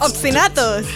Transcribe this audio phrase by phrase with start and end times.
[0.00, 0.86] Obstinatos!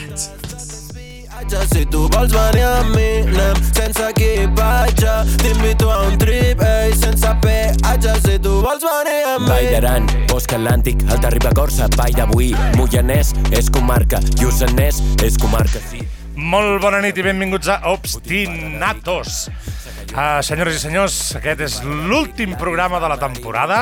[1.69, 5.13] Si tu vols venir amb mi, anem sense equipatge
[5.43, 10.09] T'invito a un trip, ei, sense peatge Si tu vols venir amb mi Vall d'Aran,
[10.31, 16.01] Bosc Atlàntic, Alta Ribagorça, Vall d'Avui, Moianès, és comarca, Lluçanès, és comarca, sí.
[16.39, 19.49] Molt bona nit i benvinguts a Obstinatos.
[20.09, 23.77] Uh, senyores i senyors, aquest és l'últim programa de la temporada.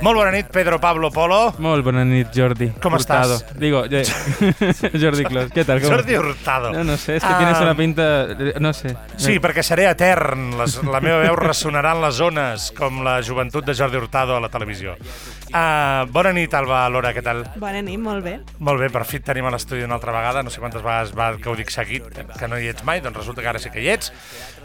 [0.00, 1.40] Molt bona nit, Pedro Pablo Polo.
[1.60, 2.70] Molt bona nit, Jordi.
[2.80, 3.34] Com Hurtado.
[3.36, 3.58] estàs?
[3.60, 4.04] Digo, eh,
[5.02, 5.50] Jordi Clos.
[5.52, 5.82] ¿Qué tal?
[5.82, 6.16] ¿Cómo Jordi?
[6.16, 6.72] Hurtado.
[6.72, 8.28] No, no sé, es que Ah, tienes una pinta...
[8.60, 8.94] No sé.
[9.20, 10.52] Sí, perquè seré etern.
[10.56, 14.40] Les, la meva veu ressonarà en les zones com la joventut de Jordi Hurtado a
[14.40, 14.94] la televisió.
[15.52, 17.42] Uh, bona nit, Alba Lora, què tal?
[17.60, 18.38] Bona nit, molt bé.
[18.64, 20.42] Molt bé, per fi et tenim a l'estudi una altra vegada.
[20.46, 22.06] No sé quantes vegades va que ho dic seguit,
[22.38, 24.14] que no hi ets mai, doncs resulta que ara sí que hi ets.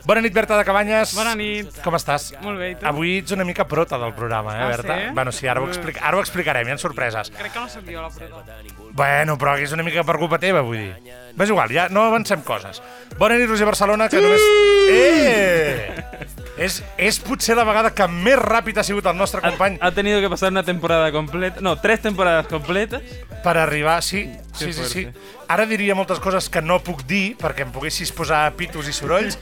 [0.08, 1.07] Bona nit, Berta de Cabanyes.
[1.16, 1.70] Bona nit.
[1.84, 2.32] Com estàs?
[2.42, 2.86] Molt bé, i tu?
[2.90, 4.98] Avui ets una mica prota del programa, eh, Ah, Berta?
[5.00, 5.14] sí?
[5.14, 7.32] Bueno, sí, ara ho, explica, ara ho explicarem, hi ha sorpreses.
[7.32, 8.58] Crec que no sóc jo la prota.
[8.92, 10.96] Bueno, però que és una mica per culpa teva, vull dir.
[11.38, 12.82] És igual, ja no avancem coses.
[13.18, 14.42] Bona nit, Roger Barcelona, que només...
[14.90, 16.28] Eh!
[16.58, 20.20] És, és potser la vegada que més ràpid ha sigut el nostre company Ha tenido
[20.22, 21.62] que pasar una temporada completa...
[21.62, 23.04] No, tres temporadas completas.
[23.44, 24.02] per arribar...
[24.02, 25.08] Sí, sí, Que sí, sí.
[25.48, 29.38] Ara diria moltes coses que no puc dir perquè em poguessis posar pitos i sorolls,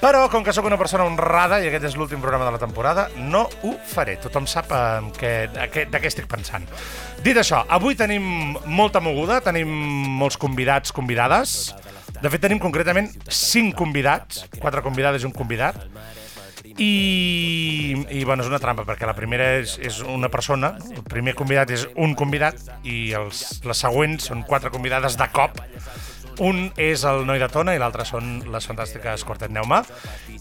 [0.00, 3.06] però com que sóc una persona honrada i aquest és l'últim programa de la temporada,
[3.20, 4.16] no ho faré.
[4.22, 6.66] Tothom sap eh, que, de, què, de què estic pensant.
[7.22, 9.70] Dit això, avui tenim molta moguda, tenim
[10.18, 11.74] molts convidats, convidades.
[12.16, 15.84] De fet, tenim concretament cinc convidats, quatre convidades i un convidat.
[16.64, 21.36] I, i bueno, és una trampa, perquè la primera és, és una persona, el primer
[21.38, 25.60] convidat és un convidat i els, les següents són quatre convidades de cop.
[26.44, 29.80] Un és el Noi de Tona i l'altre són les fantàstiques Quartet Neuma.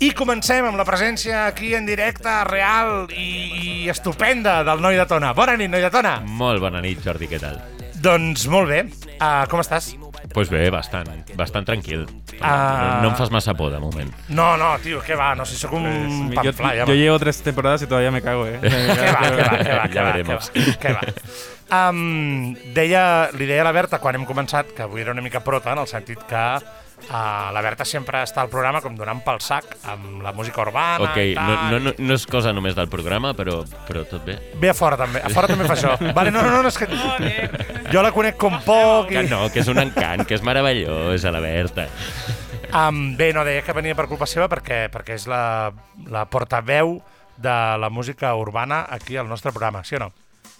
[0.03, 5.07] I comencem amb la presència aquí en directe, real i, i estupenda del Noi de
[5.07, 5.31] Tona.
[5.37, 6.17] Bona nit, Noi de Tona!
[6.27, 7.61] Molt bona nit, Jordi, què tal?
[8.03, 8.83] Doncs molt bé.
[9.15, 9.93] Uh, com estàs?
[10.35, 11.07] Pues bé, bastant,
[11.39, 12.01] bastant tranquil.
[12.41, 12.97] Ah.
[12.99, 14.11] No, no em fas massa por, de moment.
[14.27, 15.29] No, no, tio, què va?
[15.39, 15.85] No sé, sóc un
[16.33, 16.93] Yo, panfla, yo va.
[16.93, 18.59] llevo tres temporadas y todavía me cago, ¿eh?
[18.59, 20.51] Què va, què va, què va, què va, veremos.
[20.51, 21.87] Què va, què va.
[21.89, 25.39] Um, deia, li deia a la Berta quan hem començat que avui era una mica
[25.41, 26.43] prota en el sentit que
[27.09, 31.09] uh, la Berta sempre està al programa com donant pel sac amb la música urbana
[31.09, 34.37] Ok, i no, no, no, no és cosa només del programa, però, però tot bé.
[34.61, 35.95] Ve a fora també, a fora també fa això.
[36.17, 36.89] Vale, no, no, no, és que
[37.91, 39.31] jo la conec com poc Que i...
[39.31, 41.89] no, que és un encant, que és meravellós, a la Berta.
[42.75, 45.71] Um, bé, no, deia que venia per culpa seva perquè, perquè és la,
[46.11, 46.97] la portaveu
[47.37, 50.11] de la música urbana aquí al nostre programa, sí o no?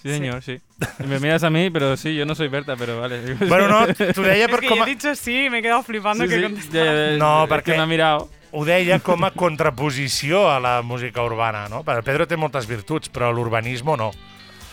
[0.04, 0.60] Sí, señor, sí.
[1.00, 3.22] Y Me miras a mí, pero sí, yo no soy Berta, pero vale.
[3.48, 6.24] Bueno, no, t'ho deia Es per que com he dicho sí me he quedado flipando
[6.24, 6.74] Sí, que sí, contestas.
[6.74, 8.30] ya, ya, ya, No, perquè- que me ha mirado.
[8.52, 11.84] ho deia com a contraposició a la música urbana, no?
[11.84, 14.12] Perquè Pedro té moltes virtuts, però l'urbanisme no.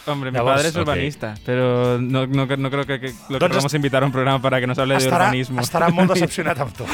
[0.04, 3.52] Hombre, mi Llavors, padre es urbanista, pero no, no, no creo que, que lo Doncs
[3.52, 5.60] queramos invitar a un programa para que nos hable de Estarà, urbanismo.
[5.62, 6.84] estarà molt decepcionat amb tu.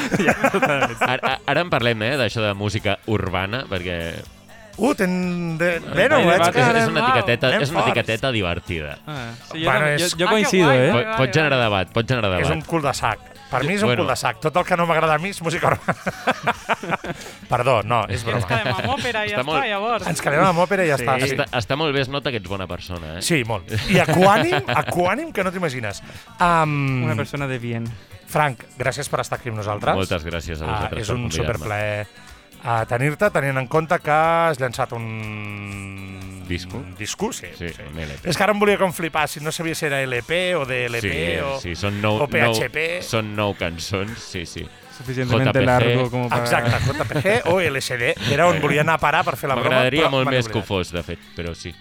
[1.01, 4.21] Ara, ara en parlem, eh, d'això de música urbana, perquè
[4.79, 5.57] Uh, ten...
[5.59, 5.79] De...
[5.93, 8.97] Bé, no, és, és, una etiqueteta, és una etiqueta divertida.
[9.05, 10.91] Ah, sí, yo, Bueno, yo Ah, qué coincido, ¿eh?
[10.93, 11.63] Pot, pot generar vale.
[11.65, 12.55] debat, pot generar És debat.
[12.55, 13.19] un cul de sac.
[13.49, 14.03] Per mi és un Bueno.
[14.03, 14.39] cul de sac.
[14.39, 15.95] Tot el que no m'agrada a mi és música urbana.
[17.49, 18.61] Perdó, no, és Que ens broma.
[18.61, 20.07] quedem amb òpera i ja Està molt- està, llavors.
[20.07, 21.15] Ens quedem amb òpera i ja està.
[21.19, 21.31] Sí.
[21.33, 23.21] Està, està molt bé, es nota que ets bona persona, eh?
[23.25, 23.71] sí, molt.
[23.89, 26.03] I equànim, equànim que no t'imagines.
[26.39, 27.89] Um, Una persona de bien.
[28.29, 29.95] Frank, gràcies per estar aquí amb nosaltres.
[29.97, 32.07] Moltes gràcies a Ah, vosaltres és per un superplaer
[32.63, 36.43] a tenir-te, tenint en compte que has llançat un...
[36.49, 36.77] Disco?
[36.77, 37.47] Un disco, sí.
[37.57, 38.25] Sí, un LP.
[38.31, 41.03] És que ara em volia com flipar, si no sabia si era LP o DLP
[41.05, 41.51] Sí, o...
[41.61, 42.85] sí, són nou, o PHP.
[42.97, 44.65] nou, són nou cançons, sí, sí.
[44.97, 45.65] Suficientemente JPG.
[45.69, 46.41] largo como para...
[46.41, 49.69] Exacte, JPG o LCD, era on volia anar a parar per fer la broma.
[49.77, 51.71] M'agradaria molt més que ho fos, de fet, però sí.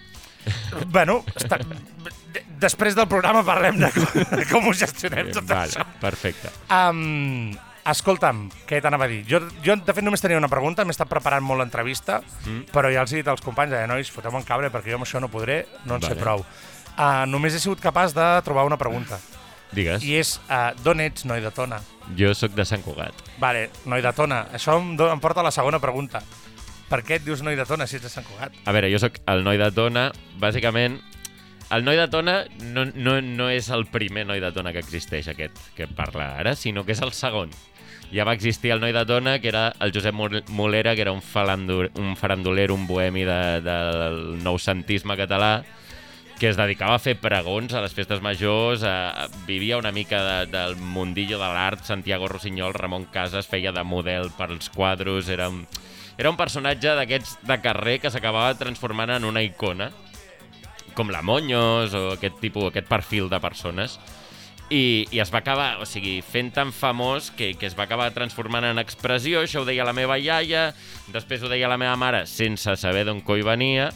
[0.92, 1.58] Bueno, està...
[1.64, 4.06] de- després del programa parlem de com,
[4.36, 5.84] de com ho gestionem tot Vale, això.
[6.02, 6.52] perfecte.
[6.68, 7.56] Um,
[7.92, 9.22] escolta'm, què t'anava a dir?
[9.28, 12.70] Jo, jo, de fet, només tenia una pregunta, m'he estat preparant molt l'entrevista, mm.
[12.74, 15.06] però ja els he dit als companys, eh, nois, foteu en cabre, perquè jo amb
[15.06, 16.20] això no podré, no en sé Vale.
[16.22, 16.44] prou.
[16.98, 19.20] Uh, només he sigut capaç de trobar una pregunta,
[19.70, 21.78] Digues, i és, uh, d'on ets, noi de Tona?
[22.16, 23.12] jo sóc de Sant Cugat.
[23.38, 24.46] Vale, noi de Tona.
[24.56, 26.22] Això em, do- em porta a la segona pregunta.
[26.88, 28.54] Per què et dius noi de Tona si ets de Sant Cugat?
[28.64, 30.10] A veure, jo sóc el noi de Tona,
[30.40, 31.00] bàsicament...
[31.68, 35.28] El noi de Tona no, no, no és el primer noi de Tona que existeix,
[35.28, 37.52] aquest que parla ara, sinó que és el segon.
[38.12, 41.12] Ja va existir el noi de Tona, que era el Josep Mol- Molera, que era
[41.12, 45.58] un, falandur, un farandolero, un bohemi de, del noucentisme català,
[46.38, 50.22] que es dedicava a fer pregons a les festes majors, a, a, vivia una mica
[50.22, 55.28] de, del mundillo de l'art, Santiago Rossinyol, Ramon Casas feia de model per als quadros,
[55.28, 55.66] era un,
[56.16, 59.90] era un personatge d'aquests de carrer que s'acabava transformant en una icona,
[60.94, 63.98] com la Moños o aquest tipus, aquest perfil de persones
[64.70, 68.10] i, i es va acabar, o sigui, fent tan famós que, que es va acabar
[68.16, 70.72] transformant en expressió, això ho deia la meva iaia,
[71.14, 73.90] després ho deia la meva mare sense saber d'on coi venia,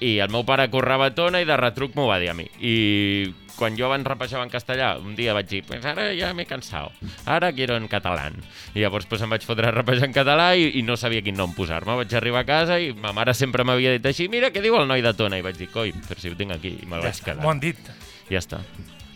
[0.00, 2.46] i el meu pare correva tona i de retruc m'ho va dir a mi.
[2.62, 6.46] I quan jo abans rapejava en castellà, un dia vaig dir, pues ara ja m'he
[6.46, 6.94] cansat,
[7.26, 8.28] ara quiero en català.
[8.74, 11.36] I llavors pues, em vaig fotre a rapejar en català i, i no sabia quin
[11.36, 11.98] nom posar-me.
[11.98, 14.86] Vaig arribar a casa i ma mare sempre m'havia dit així, mira què diu el
[14.86, 15.42] noi de tona.
[15.42, 17.42] I vaig dir, coi, però si ho tinc aquí, i me'l vaig quedar.
[17.42, 17.90] M'ho han dit.
[18.30, 18.62] Ja està.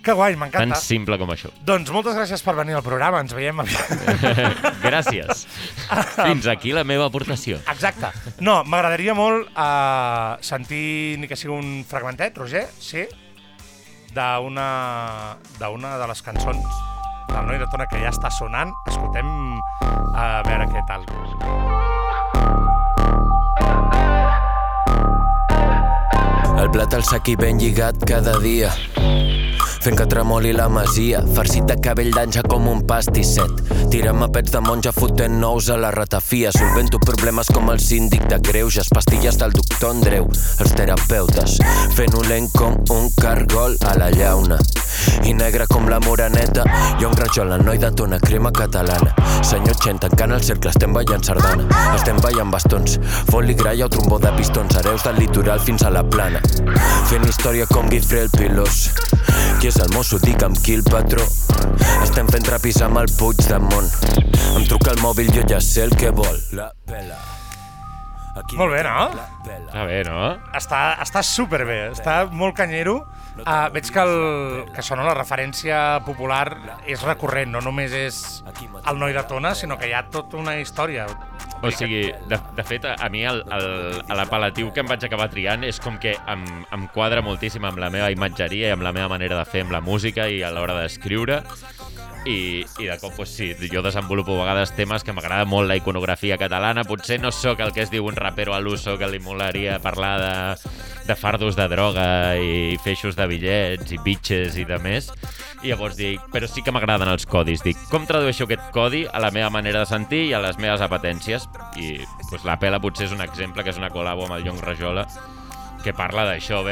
[0.03, 0.79] Que guai, Tan m'encanta.
[0.83, 1.53] simple com això.
[1.63, 3.93] Doncs moltes gràcies per venir al programa, ens veiem aviat.
[4.83, 5.45] Gràcies.
[6.17, 7.61] Fins aquí la meva aportació.
[7.71, 8.11] Exacte.
[8.43, 13.07] No, m'agradaria molt uh, sentir ni que sigui un fragmentet, Roger, sí,
[14.13, 14.67] d'una
[15.61, 16.83] d'una de les cançons
[17.31, 18.75] del Noi de Tona que ja està sonant.
[18.91, 19.31] Escoltem
[20.19, 21.07] a veure què tal.
[26.63, 28.71] El plat al sac i ben lligat cada dia
[29.83, 31.23] fent que tremoli la masia.
[31.35, 33.51] Farcit de cabell d'anja com un pastisset.
[33.91, 36.53] Tirem a pets de monja fotent nous a la ratafia.
[36.55, 38.91] Solvento problemes com el síndic de greuges.
[38.95, 40.29] Pastilles del doctor Andreu
[40.63, 41.59] els terapeutes.
[41.97, 44.61] Fent-ho lent com un cargol a la llauna.
[45.27, 46.63] I negre com la moraneta
[47.01, 49.17] i un rajol el noi de tona crema catalana.
[49.43, 51.67] Senyor Chen tancant el cercle estem ballant sardana.
[51.97, 53.01] Estem ballant bastons.
[53.33, 54.79] Foli graia o trombó de pistons.
[54.79, 56.43] Hereus del litoral fins a la plana.
[57.11, 58.87] Fent història com Guifré el Pilós.
[59.59, 61.25] Qui és el mosso, digue'm qui el patró.
[62.03, 63.89] Estem fent trapis amb el Puigdemont.
[64.59, 66.41] Em truca el mòbil, jo ja sé el que vol.
[66.59, 67.32] La Aquí
[68.57, 69.09] Molt bé, no?
[69.69, 70.21] Està bé, no?
[70.57, 73.03] Està, està superbé, està molt canyero.
[73.33, 76.47] Uh, veig que, el, que això, no, la referència popular
[76.89, 78.19] és recurrent, no només és
[78.89, 81.07] el noi de Tona, sinó que hi ha tota una història.
[81.63, 85.65] O sigui, de, de fet, a mi el- el- l'apel·latiu que em vaig acabar triant
[85.65, 86.45] és com que em,
[86.75, 89.73] em quadra moltíssim amb la meva imatgeria i amb la meva manera de fer amb
[89.73, 91.43] la música i a l'hora d'escriure.
[92.25, 95.77] I, I de cop, pues, sí, jo desenvolupo a vegades temes que m'agrada molt la
[95.77, 96.85] iconografia catalana.
[96.87, 100.13] Potser no sóc el que es diu un rapero a l'uso que li molaria parlar
[100.23, 100.71] de,
[101.09, 102.07] de fardos de droga
[102.39, 105.11] i feixos de bitllets i bitches i de més.
[105.63, 107.67] I llavors dic, però sí que m'agraden els codis.
[107.67, 110.83] Dic, com tradueixo aquest codi a la meva manera de sentir i a les meves
[110.83, 111.51] apetències?
[111.75, 111.99] I
[112.31, 115.09] pues, la pela potser és un exemple, que és una col·labo amb el Llong Rajola,
[115.83, 116.63] que parla d'això.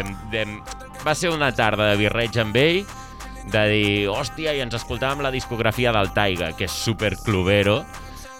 [1.03, 2.85] Va ser una tarda de birreig amb ell,
[3.49, 7.81] de dir, hòstia, i ens escoltàvem la discografia del Taiga, que és super clubero,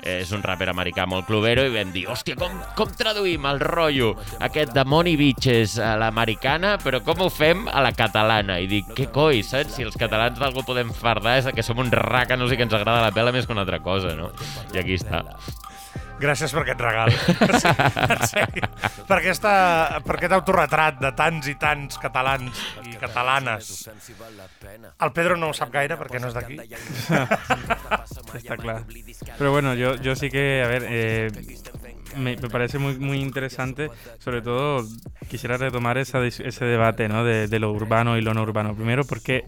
[0.01, 4.15] és un raper americà molt clubero, i vam dir, hòstia, com, com traduïm el rotllo
[4.41, 8.61] aquest de Money Bitches a l'americana, però com ho fem a la catalana?
[8.61, 9.77] I dic, què coi, saps?
[9.77, 13.05] Si els catalans d'algú podem fardar és que som uns ràcanos i que ens agrada
[13.05, 14.31] la pela més que una altra cosa, no?
[14.75, 15.25] I aquí està.
[16.21, 17.13] Gràcies per aquest regal.
[17.61, 18.69] Sí, en sèrio.
[19.09, 19.53] per, aquesta,
[20.05, 23.89] per aquest autoretrat de tants i tants catalans i catalanes.
[25.01, 26.59] El Pedro no ho sap gaire perquè no és d'aquí.
[28.37, 28.85] Está claro.
[29.39, 31.31] Pero bueno, yo, yo sí que, a ver, eh,
[32.17, 33.91] me, me parece muy, muy interesante.
[34.19, 34.87] Sobre todo,
[35.29, 37.25] quisiera retomar esa, ese debate ¿no?
[37.25, 38.75] de, de lo urbano y lo no urbano.
[38.75, 39.45] Primero, porque,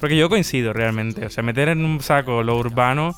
[0.00, 1.26] porque yo coincido realmente.
[1.26, 3.14] O sea, meter en un saco lo urbano.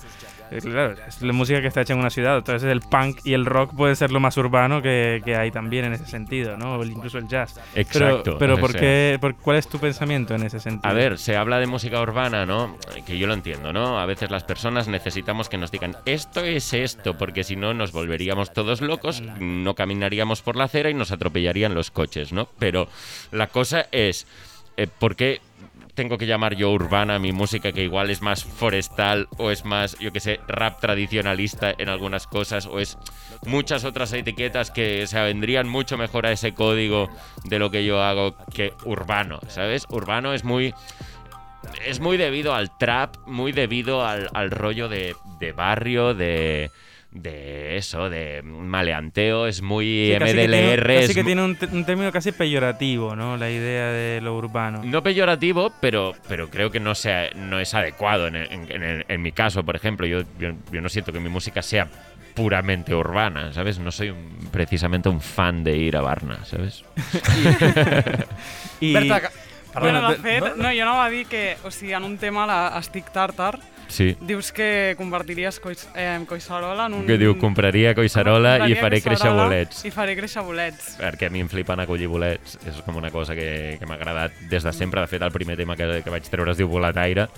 [0.54, 3.32] Eh, Claro, es la música que está hecha en una ciudad, entonces el punk y
[3.34, 6.76] el rock puede ser lo más urbano que, que hay también en ese sentido, ¿no?
[6.76, 7.58] O incluso el jazz.
[7.74, 10.88] Exacto, Pero, pero ¿por qué, por- ¿cuál es tu pensamiento en ese sentido?
[10.88, 12.76] A ver, se habla de música urbana, ¿no?
[13.06, 13.98] Que yo lo entiendo, ¿no?
[13.98, 17.92] A veces las personas necesitamos que nos digan esto es esto, porque si no nos
[17.92, 22.48] volveríamos todos locos, no caminaríamos por la acera y nos atropellarían los coches, ¿no?
[22.58, 22.88] Pero
[23.32, 24.26] la cosa es,
[24.76, 25.40] eh, ¿por qué
[25.94, 29.98] tengo que llamar yo urbana mi música que igual es más forestal o es más,
[29.98, 32.98] yo que sé, rap tradicionalista en algunas cosas o es
[33.46, 37.08] muchas otras etiquetas que se vendrían mucho mejor a ese código
[37.44, 39.86] de lo que yo hago que urbano, ¿sabes?
[39.88, 40.74] Urbano es muy
[41.86, 46.70] es muy debido al trap, muy debido al, al rollo de, de barrio, de,
[47.14, 50.94] de eso, de maleanteo, es muy Sí, casi que tiene- MDLR.
[50.94, 53.36] Casi es que tiene un, término casi peyorativo, ¿no?
[53.36, 54.82] La idea de lo urbano.
[54.84, 59.22] No peyorativo, pero, pero creo que no, sea, no es adecuado en, en- en- en
[59.22, 60.06] mi caso, por ejemplo.
[60.06, 61.88] Yo, yo, yo no siento que mi música sea
[62.34, 63.78] puramente urbana, ¿sabes?
[63.78, 66.84] No soy un- precisamente un fan de ir a Barna, ¿sabes?
[68.80, 69.28] Y, Berta, que-
[69.80, 70.56] Bueno, de fet, no?
[70.56, 74.16] no, jo anava a dir que, o sigui, en un tema, la Estic Tartar, Sí.
[74.20, 77.06] dius que convertiries Cois, eh, Coixarola en un...
[77.06, 79.84] Que diu, compraria Coixarola i Compraria faré créixer bolets.
[79.84, 80.94] I faré créixer bolets.
[81.00, 82.58] perquè a mi em flipen acollir bolets.
[82.66, 85.00] És com una cosa que, que m'ha agradat des de sempre.
[85.00, 87.28] De fet, el primer tema que, que vaig treure es diu Boletaire.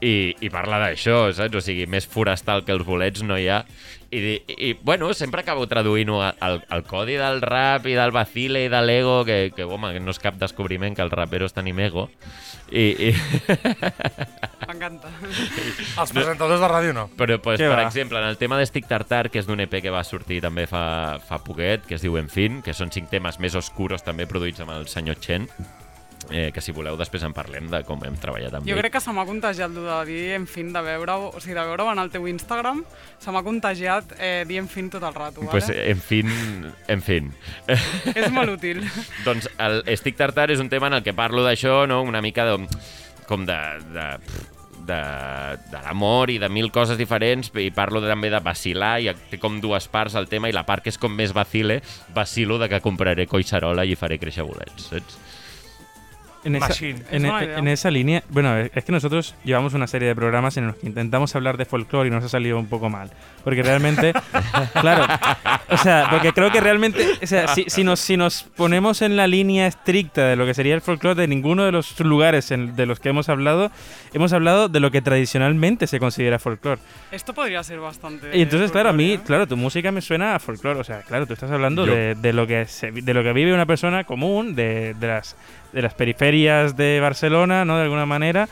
[0.00, 1.56] I, i parla d'això, saps?
[1.56, 3.62] O sigui, més forestal que els bolets no hi ha.
[4.10, 8.62] I, i, i bueno, sempre acabo traduint-ho al, al codi del rap i del vacile
[8.64, 11.80] i de l'ego, que, que, home, que no és cap descobriment que els raperos tenim
[11.82, 12.06] ego.
[12.70, 13.10] I, i...
[14.66, 15.10] M'encanta.
[15.22, 17.06] Els presentadors de ràdio no.
[17.18, 17.86] Però, pues, Què per va?
[17.86, 20.84] exemple, en el tema d'Estic Tartar, que és d'un EP que va sortir també fa,
[21.26, 24.62] fa poquet, que es diu En fin, que són cinc temes més oscuros també produïts
[24.62, 25.50] amb el senyor Chen,
[26.30, 28.80] eh, que si voleu després en parlem de com hem treballat amb Jo ell.
[28.82, 31.66] crec que se m'ha contagiat el de dir en fin, de veure-ho, o sigui, de
[31.68, 32.82] veure-ho en el teu Instagram,
[33.22, 35.50] se m'ha contagiat eh, dir en fin tot el rato, vale?
[35.52, 36.32] Pues, en fin,
[36.88, 37.32] en fin.
[38.14, 38.82] És molt útil.
[39.28, 42.02] doncs el Estic Tartar és un tema en el que parlo d'això, no?
[42.02, 42.58] una mica de,
[43.26, 43.58] com de,
[43.94, 44.06] de,
[44.86, 45.00] de,
[45.72, 49.60] de l'amor i de mil coses diferents i parlo també de vacilar i té com
[49.60, 51.80] dues parts el tema i la part que és com més vacile
[52.14, 55.18] vacilo de que compraré coixarola i faré créixer bolets, saps?
[56.46, 57.02] En esa, Machine.
[57.10, 60.14] en, Es buena e- en esa línea, bueno, es que nosotros llevamos una serie de
[60.14, 63.10] programas en los que intentamos hablar de folclore y nos ha salido un poco mal.
[63.44, 64.12] Porque realmente,
[64.80, 65.04] claro,
[65.68, 69.16] o sea, porque creo que realmente, o sea, si, si nos, si nos ponemos en
[69.16, 72.74] la línea estricta de lo que sería el folclore de ninguno de los lugares en-
[72.76, 73.70] de los que hemos hablado,
[74.12, 76.80] hemos hablado de lo que tradicionalmente se considera folclore.
[77.10, 78.36] Esto podría ser bastante...
[78.36, 79.20] Y entonces, claro, a mí, ¿eh?
[79.24, 80.80] claro, tu música me suena a folclore.
[80.80, 83.52] O sea, claro, tú estás hablando de, de lo que se- de lo que vive
[83.54, 85.36] una persona común, de, de las,
[85.76, 87.76] de las periferias de Barcelona, ¿no?
[87.76, 88.48] De alguna manera.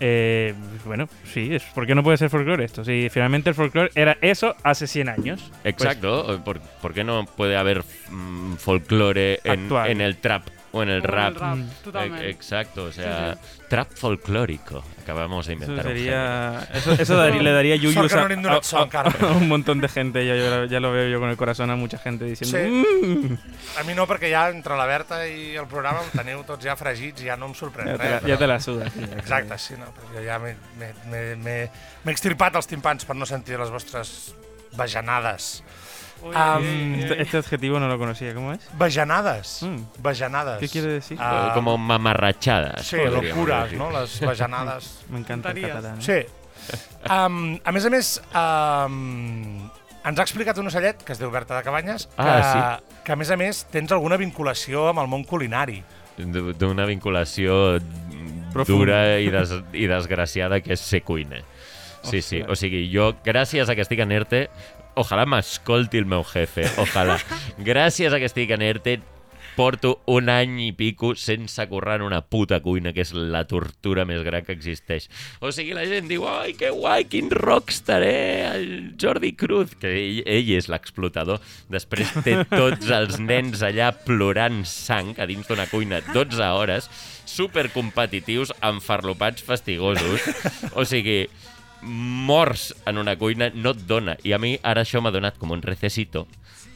[0.00, 0.52] Eh,
[0.84, 2.84] bueno, sí, es, ¿por qué no puede ser folclore esto?
[2.84, 5.50] Si finalmente el folclore era eso hace 100 años.
[5.62, 9.90] Pues, Exacto, ¿Por, por qué no puede haber mm, folclore en, Actual.
[9.90, 11.34] en el trap o en el O en rap?
[11.34, 12.14] el rap, Mm.
[12.16, 13.38] E- Exacto, o sea,
[13.70, 14.82] trap folclórico.
[15.04, 16.66] Acabamos de eso inventar un.
[16.74, 18.26] Eso, eso daría- le daría yuyos a,
[19.22, 20.26] a- un montón de gente.
[20.26, 22.58] Ya, yo- ya lo veo yo con el corazón a mucha gente diciendo.
[22.58, 23.06] Sí.
[23.06, 23.36] "Mm".
[23.78, 26.76] A mi no, perquè ja entre la Berta i el programa em teniu tots ja
[26.78, 28.22] fregits i ja no em sorprèn Ya te, res.
[28.22, 28.90] però- te la suda.
[28.90, 30.56] sí, Exacte, sí, no, però jo ja m'he-
[32.12, 34.34] extirpat els timpans per no sentir les vostres.
[36.22, 38.32] Uy, uy, uy, Este, adjetivo no lo conocía.
[38.34, 38.60] ¿Cómo es?
[38.78, 39.62] Bajanades.
[39.62, 39.82] Mm.
[39.98, 40.58] Bajanades.
[40.60, 41.18] ¿Qué quiere decir?
[41.20, 42.86] Ah, Como mamarrachadas.
[42.86, 43.90] Sí, locuras, no?
[43.90, 45.00] Les bajanades.
[45.10, 45.98] Me encanta el catalán.
[46.00, 46.26] ¿eh?
[46.26, 46.26] Sí.
[47.10, 49.68] Um, a més a més, um,
[50.04, 53.16] ens ha explicat un ocellet, que es diu Berta de Cabanyes, que, Ah, que a
[53.16, 55.82] més a més tens alguna vinculació amb el món culinari.
[56.18, 57.80] D'una vinculació
[58.52, 58.66] Profunda.
[58.68, 61.42] dura i, des, i desgraciada que és ser cuiner.
[62.04, 62.42] Sí, sí.
[62.46, 64.48] O sigui, jo, gràcies a que estic en ERTE,
[65.00, 67.16] ojalà m'escolti el meu jefe, ojalà.
[67.58, 68.98] gràcies a que estic en ERTE,
[69.54, 74.04] porto un any i pico sense currar en una puta cuina, que és la tortura
[74.08, 75.08] més gran que existeix.
[75.40, 78.68] O sigui, la gent diu, ai, que guai, quin rockstar, eh, el
[79.00, 81.42] Jordi Cruz, que ell, ell és l'explotador.
[81.72, 86.90] Després té tots els nens allà plorant sang a dins d'una cuina 12 hores,
[87.30, 90.28] supercompetitius, enfarlopats fastigosos.
[90.74, 91.24] O sigui,
[91.84, 94.16] morts en una cuina no et dona.
[94.24, 96.26] I a mi ara això m'ha donat com un recesito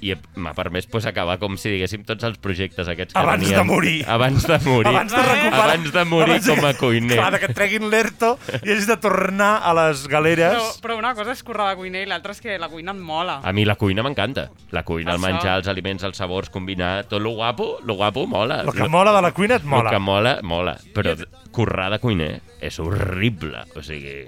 [0.00, 3.50] i m'ha permès pues, acabar com si diguéssim tots els projectes aquests que Abans de
[3.50, 4.04] venien- morir.
[4.06, 5.64] abans de morir Abans de recuperar...
[5.64, 8.86] abans de morir abans de- com a cuiner Clar, que et treguin l'ERTO i hagis
[8.86, 10.54] de tornar a les galeres.
[10.54, 12.98] Però, però una cosa és currar la cuina i l'altra és que la cuina et
[13.02, 13.40] mola.
[13.42, 17.20] a mi la cuina m'encanta la cuina, el menjar, els aliments, els sabors combinar, tot
[17.22, 19.88] lo guapo, lo guapo mola El que mola de la cuina et mola.
[19.90, 20.76] El que mola, mola.
[20.94, 21.16] Però
[21.50, 23.64] currar de cuiner és horrible.
[23.74, 24.26] O sigui,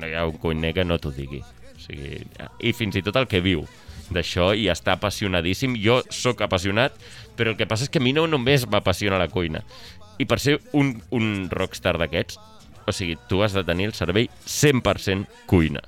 [0.00, 1.40] no hi ha un cuiner que no t'ho digui.
[1.40, 2.20] O sigui,
[2.60, 3.64] I fins i tot el que viu
[4.14, 5.76] d'això i està apassionadíssim.
[5.82, 6.96] Jo sóc apassionat,
[7.36, 9.64] però el que passa és que a mi no només m'apassiona la cuina.
[10.18, 12.38] I per ser un, un rockstar d'aquests,
[12.86, 15.82] o sigui, tu has de tenir el cervell 100% cuina.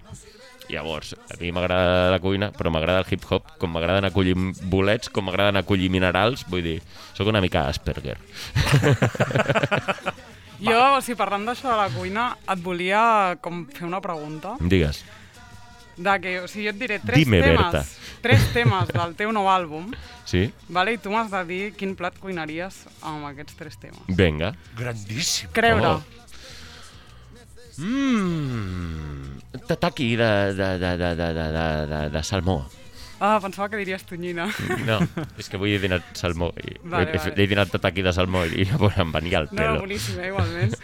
[0.67, 4.35] Llavors, a mi m'agrada la cuina, però m'agrada el hip-hop, com m'agraden acollir
[4.67, 6.81] bolets, com m'agraden acollir minerals, vull dir,
[7.15, 8.19] sóc una mica Asperger.
[10.57, 14.55] Jo, sigui, parlant d'això de la cuina, et volia com fer una pregunta.
[14.61, 15.03] Digues.
[15.97, 17.85] De que, o sigui, jo et diré tres Dime, temes, Berta.
[18.21, 19.91] tres temes del teu nou àlbum,
[20.29, 20.51] Sí?
[20.69, 20.93] vale?
[20.93, 24.03] i tu m'has de dir quin plat cuinaries amb aquests tres temes.
[24.09, 24.53] Vinga.
[24.77, 25.49] Grandíssim.
[25.57, 25.95] Creure.
[25.97, 26.03] Oh.
[27.79, 29.41] Mmm...
[29.67, 32.69] Tataki de, de, de, de, de, de, de, de, de salmó.
[33.19, 34.51] Ah, pensava que diries tonyina.
[34.85, 34.99] No,
[35.41, 36.51] és que avui he dinat salmó.
[36.61, 37.33] I, Vale, he, vale.
[37.41, 39.81] he dinat tataki de salmó i llavors em venia el No, no, pelo.
[39.87, 40.77] boníssim, eh, igualment.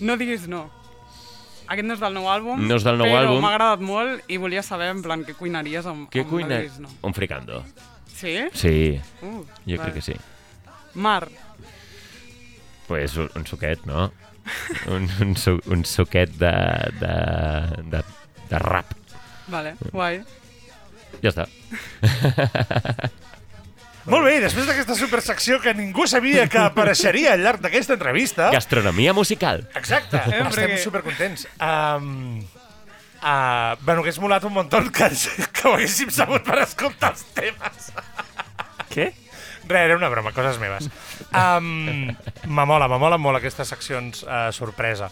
[0.00, 0.64] No diguis no.
[1.68, 3.40] Aquest no és del nou àlbum, No és del nou però àlbum.
[3.44, 6.62] m'ha agradat molt i volia saber, en plan, què cuinaries amb, Què amb cuina?
[6.80, 6.88] no.
[7.02, 7.62] Un fricando.
[8.18, 8.38] Sí?
[8.54, 10.14] Sí, Uh, jo crec que sí.
[10.94, 11.28] Mar.
[12.88, 14.10] Pues un, un suquet, no?
[14.88, 16.50] Un, un, su, un suquet de,
[17.00, 17.12] de,
[17.92, 18.02] de,
[18.48, 18.94] de rap.
[19.48, 20.22] Vale, guai.
[21.22, 21.46] Ja està.
[24.08, 28.48] Molt bé, després d'aquesta supersecció que ningú sabia que apareixeria al llarg d'aquesta entrevista...
[28.54, 29.66] Gastronomia musical.
[29.76, 31.46] Exacte, Eh, estem perquè- supercontents.
[31.60, 32.38] Um,
[33.20, 35.08] uh, bueno, hagués molat un munt que,
[35.52, 37.90] que ho haguéssim sabut per escoltar els temes.
[38.94, 39.10] Què?
[39.68, 40.88] Res, era una broma, coses meves.
[41.36, 42.08] Um,
[42.48, 45.10] m'amola, m'amola molt aquestes seccions uh, sorpresa.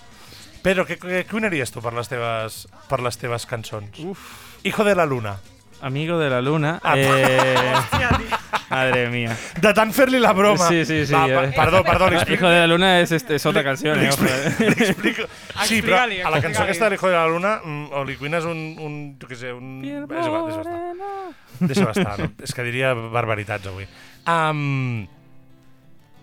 [0.64, 4.00] Pedro, què, què, què unaries tu per les teves, per les teves cançons?
[4.00, 4.24] Uf.
[4.64, 5.36] Hijo de la luna.
[5.80, 6.80] Amigo de la luna.
[6.82, 7.74] Ah, Eh,
[8.70, 9.36] madre mía.
[9.60, 10.68] De tant fer-li la broma.
[10.68, 11.52] Sí, sí, sí, Va, eh.
[11.54, 13.98] perdó, perdó, Hijo de la luna es, este, es otra canción.
[14.02, 14.74] eh, eh.
[14.76, 15.22] Explico.
[15.64, 18.44] Sí, però a la cançó aquesta de l'Hijo de la Luna mm, o li cuines
[18.44, 18.76] un...
[18.80, 19.80] un jo què sé, un...
[19.84, 20.80] És igual, deixa estar.
[21.60, 22.30] Deixa estar, no?
[22.42, 23.86] És que diria barbaritats avui.
[24.26, 25.06] Um,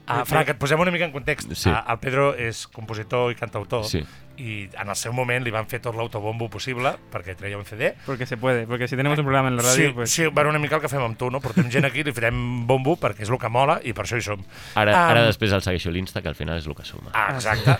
[0.07, 1.51] uh, Frank, et posem una mica en context.
[1.55, 1.69] Sí.
[1.69, 4.03] Uh, el Pedro és compositor i cantautor Sí.
[4.41, 7.91] i en el seu moment li van fer tot l'autobombo possible perquè treia un CD.
[8.05, 10.11] Porque se puede, porque si tenemos un programa en la radio, sí, pues...
[10.11, 11.39] sí, bueno, una mica el que fem amb tu, no?
[11.39, 14.25] Portem gent aquí, li farem bombo perquè és el que mola i per això hi
[14.25, 14.41] som.
[14.73, 17.13] Ara, ara Am, després el segueixo l'Insta, que al final és el que suma.
[17.13, 17.77] Ah, exacte.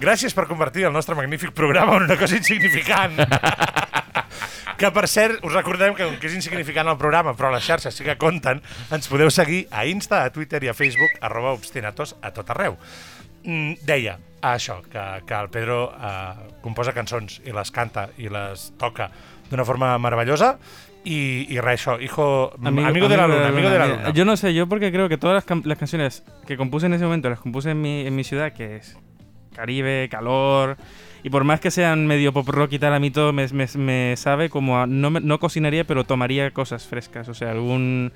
[0.00, 3.20] Gràcies per convertir el nostre magnífic programa en una cosa insignificant.
[4.76, 8.04] que, per cert, us recordem que, que és insignificant el programa, però les xarxes sí
[8.04, 12.32] que compten, ens podeu seguir a Insta, a Twitter i a Facebook, arroba obstinatos a
[12.36, 12.76] tot arreu.
[13.46, 18.72] Mm, deia això, que, que el Pedro eh, composa cançons i les canta i les
[18.78, 19.10] toca
[19.50, 20.56] d'una forma meravellosa
[21.04, 24.10] y, y això, hijo, amigo, de la luna, amigo de la luna.
[24.10, 26.94] Yo no sé, yo porque creo que todas las, cam- las canciones que compuse en
[26.94, 28.96] ese momento las compuse en mi, en mi ciudad, que es
[29.54, 30.76] Caribe, calor.
[31.26, 33.66] Y por más que sean medio pop rock y tal, a mí todo me, me-
[33.78, 37.28] me sabe como a- no, me- no cocinaría, pero tomaría cosas frescas.
[37.28, 38.12] O sea, algún,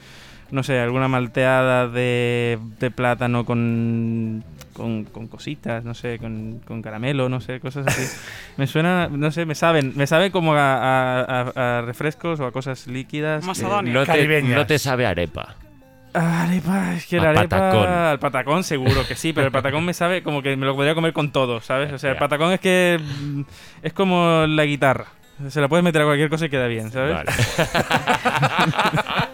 [0.52, 6.82] no sé, alguna malteada de, de plátano con, con, con cositas, no sé, con, con
[6.82, 8.04] caramelo, no sé, cosas así.
[8.56, 12.86] me suena, no sé, me saben, me sabe como a, a- refrescos o a cosas
[12.86, 13.44] líquidas.
[13.92, 14.56] No te, Caribeñas.
[14.56, 15.56] no te sabe arepa.
[16.12, 17.58] Arepa, es que Al la arepa.
[17.58, 17.88] patacón.
[17.88, 20.94] Al patacón seguro que sí, pero el patacón me sabe como que me lo podría
[20.94, 21.92] comer con todo, ¿sabes?
[21.92, 22.98] O sea, el patacón es que.
[23.82, 25.06] Es como la guitarra.
[25.48, 27.14] Se la puedes meter a cualquier cosa y queda bien, ¿sabes?
[27.14, 27.30] Vale.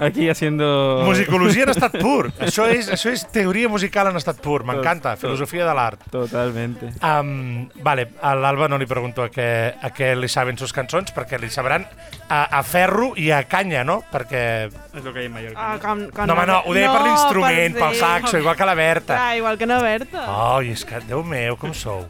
[0.00, 1.02] Aquí haciendo.
[1.04, 2.30] Musicologia en estat pur.
[2.46, 4.62] Això és, això és teoria musical en estat pur.
[4.64, 6.06] M'encanta, filosofia de l'art.
[6.10, 6.88] Totalmente.
[7.04, 11.12] Um, vale, a l'Alba no li pregunto a què, a què li saben sus cançons,
[11.12, 11.84] perquè li sabran
[12.28, 14.00] a, a ferro i a canya, no?
[14.10, 14.42] Perquè...
[14.70, 15.60] Es lo que hay en Mallorca.
[15.60, 18.78] Ah, com, com No, home, no, ho deia per l'instrument, pel saxo, igual que la
[18.78, 19.20] Berta.
[19.20, 20.24] Ah, igual que na Berta.
[20.56, 22.06] Ai, és que, Déu meu, com sou.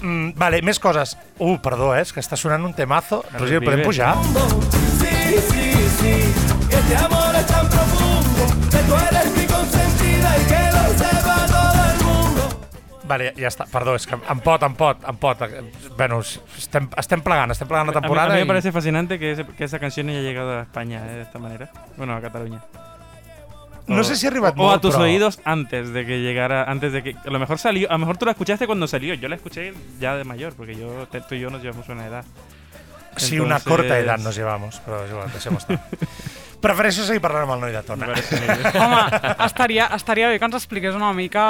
[0.00, 1.16] Mm, vale, més coses.
[1.38, 3.22] Uh, perdó, eh, és que està sonant un temazo.
[3.36, 4.14] Roger, el podem pujar?
[5.00, 6.14] Sí, sí, sí,
[6.92, 11.84] este amor es tan profundo, que tú eres mi consentida y que lo sepa todo
[11.90, 12.60] el mundo.
[13.04, 13.66] Vale, ja està.
[13.70, 15.38] Perdó, és que em pot, em pot, em pot.
[15.96, 19.18] Bueno, estem, estem plegant, estem plegant la A mí, a temporada mí me parece fascinante
[19.18, 21.70] que, ese- que esa canción haya llegado a España eh, de esta manera.
[21.96, 22.60] Bueno, a Cataluña.
[23.88, 25.02] No sé si ha arribat O molt, a tus però...
[25.02, 28.16] oídos antes de que llegara, antes de que a lo mejor salió, a lo mejor
[28.18, 29.14] tú la escuchaste cuando salió.
[29.14, 32.06] Yo la escuché ya de mayor, porque yo, te- tú y yo nos llevamos una
[32.06, 32.24] edad.
[33.16, 35.80] Sí, una Entonces- corta edat nos llevamos, però és igual, deixem estar.
[36.60, 38.10] Prefereixo seguir parlant amb el noi de Tona.
[38.84, 41.42] Home, estaria, estaria bé que ens expliqués una mica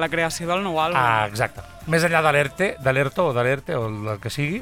[0.00, 0.98] la creació del nou àlbum.
[1.00, 1.64] Ah, exacte.
[1.88, 4.60] Més enllà de l'ERTE, de l'ERTO o de l'ERTE o el que sigui.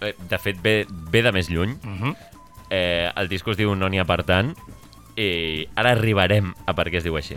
[0.00, 1.76] Eh, De fet, ve, ve de més lluny.
[1.84, 2.14] Uh -huh.
[2.70, 4.54] Eh, el disc es diu No n'hi ha per tant
[5.16, 7.36] i ara arribarem a per què es diu així.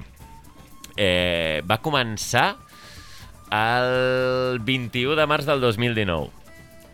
[0.96, 2.56] Eh, va començar
[3.52, 6.32] el 21 de març del 2019.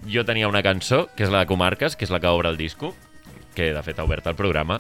[0.08, 2.58] Jo tenia una cançó, que és la de Comarques, que és la que obre el
[2.58, 2.94] disco,
[3.56, 4.80] que de fet ha obert el programa,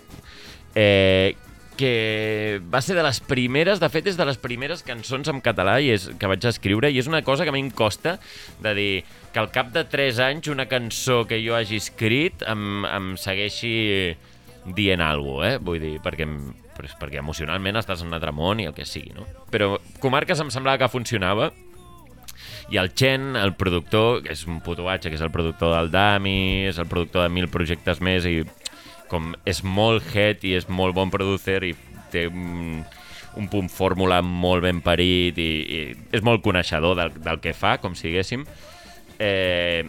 [0.75, 1.35] eh,
[1.77, 5.79] que va ser de les primeres, de fet és de les primeres cançons en català
[5.81, 8.19] i és, que vaig escriure i és una cosa que a mi em costa
[8.61, 8.91] de dir
[9.33, 13.73] que al cap de 3 anys una cançó que jo hagi escrit em, em segueixi
[14.63, 15.59] dient alguna cosa, eh?
[15.59, 16.27] Vull dir, perquè,
[17.01, 19.25] perquè emocionalment estàs en un altre món i el que sigui, no?
[19.51, 21.51] Però Comarques em semblava que funcionava
[22.71, 25.91] i el Chen, el productor, que és un puto atxa, que és el productor del
[25.91, 28.39] Dami, és el productor de mil projectes més i
[29.13, 31.73] com és molt head i és molt bon producer i
[32.13, 32.81] té un,
[33.37, 35.79] un punt fórmula molt ben parit i, i
[36.13, 38.45] és molt coneixedor del, del que fa, com si diguéssim.
[39.21, 39.85] Eh,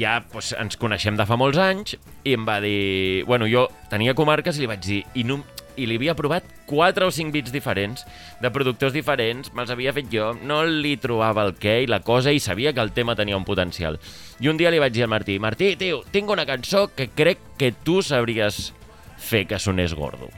[0.00, 3.24] ja doncs, ens coneixem de fa molts anys i em va dir...
[3.28, 5.02] Bueno, jo tenia comarques i li vaig dir...
[5.14, 5.42] I, no,
[5.76, 8.06] i li havia provat 4 o 5 bits diferents
[8.40, 12.32] de productors diferents, me'ls havia fet jo, no li trobava el què i la cosa
[12.32, 14.00] i sabia que el tema tenia un potencial.
[14.40, 17.42] I un dia li vaig dir al Martí, Martí, tio, tinc una cançó que crec
[17.58, 18.72] que tu sabries
[19.18, 20.30] fer que sonés gordo.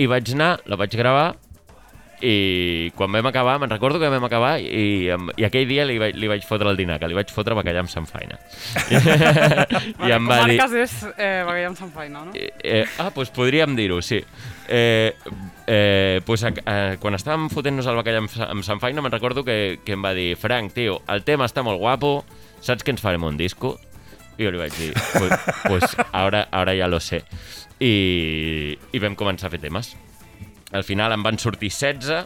[0.00, 1.34] I vaig anar, la vaig gravar
[2.20, 6.18] I quan vam acabar, me'n recordo que vam acabar i, i aquell dia li vaig,
[6.20, 8.36] li vaig fotre el dinar, que li vaig fotre bacallà amb Sant Faina.
[10.04, 10.58] I em va dir...
[10.60, 12.34] Comarques és eh, Bagallà amb Sant Faina, no?
[12.36, 14.20] Eh, eh, ah, doncs podríem dir-ho, sí.
[14.72, 15.16] Eh,
[15.66, 19.80] eh, pues, eh, quan estàvem fotent-nos el bacallà amb, amb Sant Faina, me'n recordo que,
[19.82, 22.20] que em va dir Frank, tio, el tema està molt guapo,
[22.62, 23.74] saps que ens farem un disco?
[24.38, 25.34] I jo li vaig dir, pues,
[25.66, 27.24] pues ahora, ahora ya lo sé.
[27.82, 29.96] I, I vam començar a fer temes.
[30.70, 32.22] Al final en van sortir 16,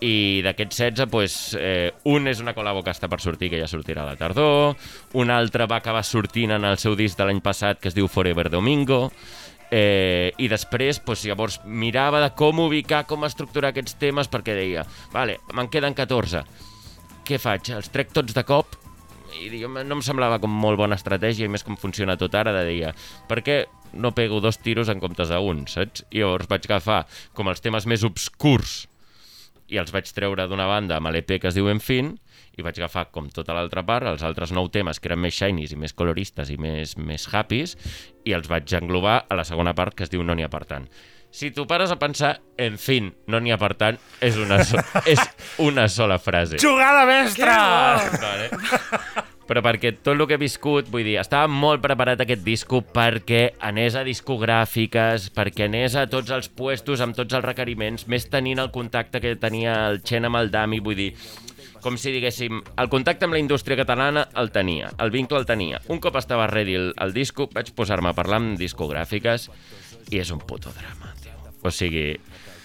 [0.00, 3.68] i d'aquests 16, pues, eh, un és una col·labo que està per sortir, que ja
[3.68, 4.80] sortirà a la tardor,
[5.20, 8.08] un altre va acabar sortint en el seu disc de l'any passat, que es diu
[8.08, 9.10] Forever Domingo,
[9.70, 14.84] eh, i després pues, llavors mirava de com ubicar, com estructurar aquests temes, perquè deia,
[15.14, 16.44] vale, me'n queden 14,
[17.26, 17.72] què faig?
[17.76, 18.76] Els trec tots de cop?
[19.40, 22.52] I diguem, no em semblava com molt bona estratègia, i més com funciona tot ara,
[22.56, 22.94] de dir,
[23.30, 23.60] per què
[23.92, 26.04] no pego dos tiros en comptes d'un, saps?
[26.10, 27.04] I llavors vaig agafar
[27.34, 28.84] com els temes més obscurs
[29.70, 32.16] i els vaig treure d'una banda amb l'EP que es diu Enfin
[32.58, 35.72] i vaig agafar com tota l'altra part, els altres nou temes que eren més shinies
[35.72, 37.76] i més coloristes i més, més happies
[38.26, 40.66] i els vaig englobar a la segona part que es diu No n'hi ha per
[40.68, 40.90] tant.
[41.30, 44.80] Si tu pares a pensar, en fin, no n'hi ha per tant, és una, so
[45.06, 45.20] és
[45.62, 46.58] una sola frase.
[46.58, 47.58] Jugada mestra!
[48.18, 49.28] Vale.
[49.50, 53.56] Però perquè tot el que he viscut, vull dir, estava molt preparat aquest disco perquè
[53.66, 58.62] anés a discogràfiques, perquè anés a tots els puestos amb tots els requeriments, més tenint
[58.62, 61.08] el contacte que tenia el Chen amb el Dami, vull dir,
[61.82, 65.80] com si diguéssim, el contacte amb la indústria catalana el tenia, el vincle el tenia.
[65.88, 69.48] Un cop estava ready el, el disco, vaig posar-me a parlar amb discogràfiques
[70.10, 71.36] i és un puto drama, tio.
[71.62, 72.14] O sigui,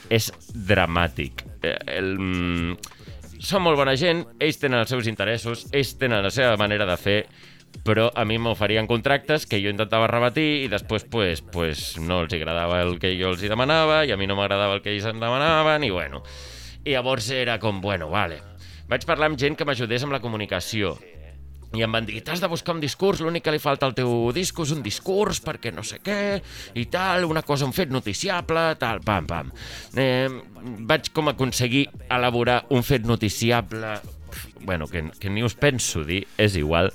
[0.10, 1.46] és dramàtic.
[1.62, 2.78] Eh, El, mm,
[3.46, 6.98] són molt bona gent, ells tenen els seus interessos, ells tenen la seva manera de
[6.98, 7.20] fer,
[7.84, 12.34] però a mi m'oferien contractes que jo intentava rebatir i després pues, pues, no els
[12.34, 15.20] agradava el que jo els demanava i a mi no m'agradava el que ells em
[15.20, 16.24] demanaven i bueno.
[16.86, 18.40] I llavors era com, bueno, vale.
[18.90, 20.96] Vaig parlar amb gent que m'ajudés amb la comunicació
[21.76, 24.30] i em van dir, t'has de buscar un discurs, l'únic que li falta al teu
[24.36, 26.40] disco és un discurs, perquè no sé què,
[26.80, 29.52] i tal, una cosa, un fet noticiable, tal, pam, pam.
[30.00, 30.30] Eh,
[30.88, 33.98] vaig com aconseguir elaborar un fet noticiable,
[34.62, 36.94] bueno, que, que ni us penso dir, és igual,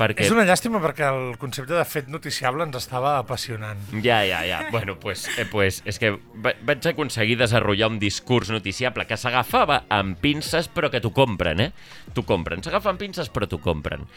[0.00, 0.24] perquè...
[0.24, 3.82] És una llàstima perquè el concepte de fet noticiable ens estava apassionant.
[4.02, 4.62] Ja, ja, ja.
[4.72, 9.82] Bueno, pues, eh, pues és que va- vaig aconseguir desenvolupar un discurs noticiable que s'agafava
[9.92, 11.70] amb pinces però que t'ho compren, eh?
[12.16, 12.64] T'ho compren.
[12.64, 14.08] S'agafa amb pinces però t'ho compren.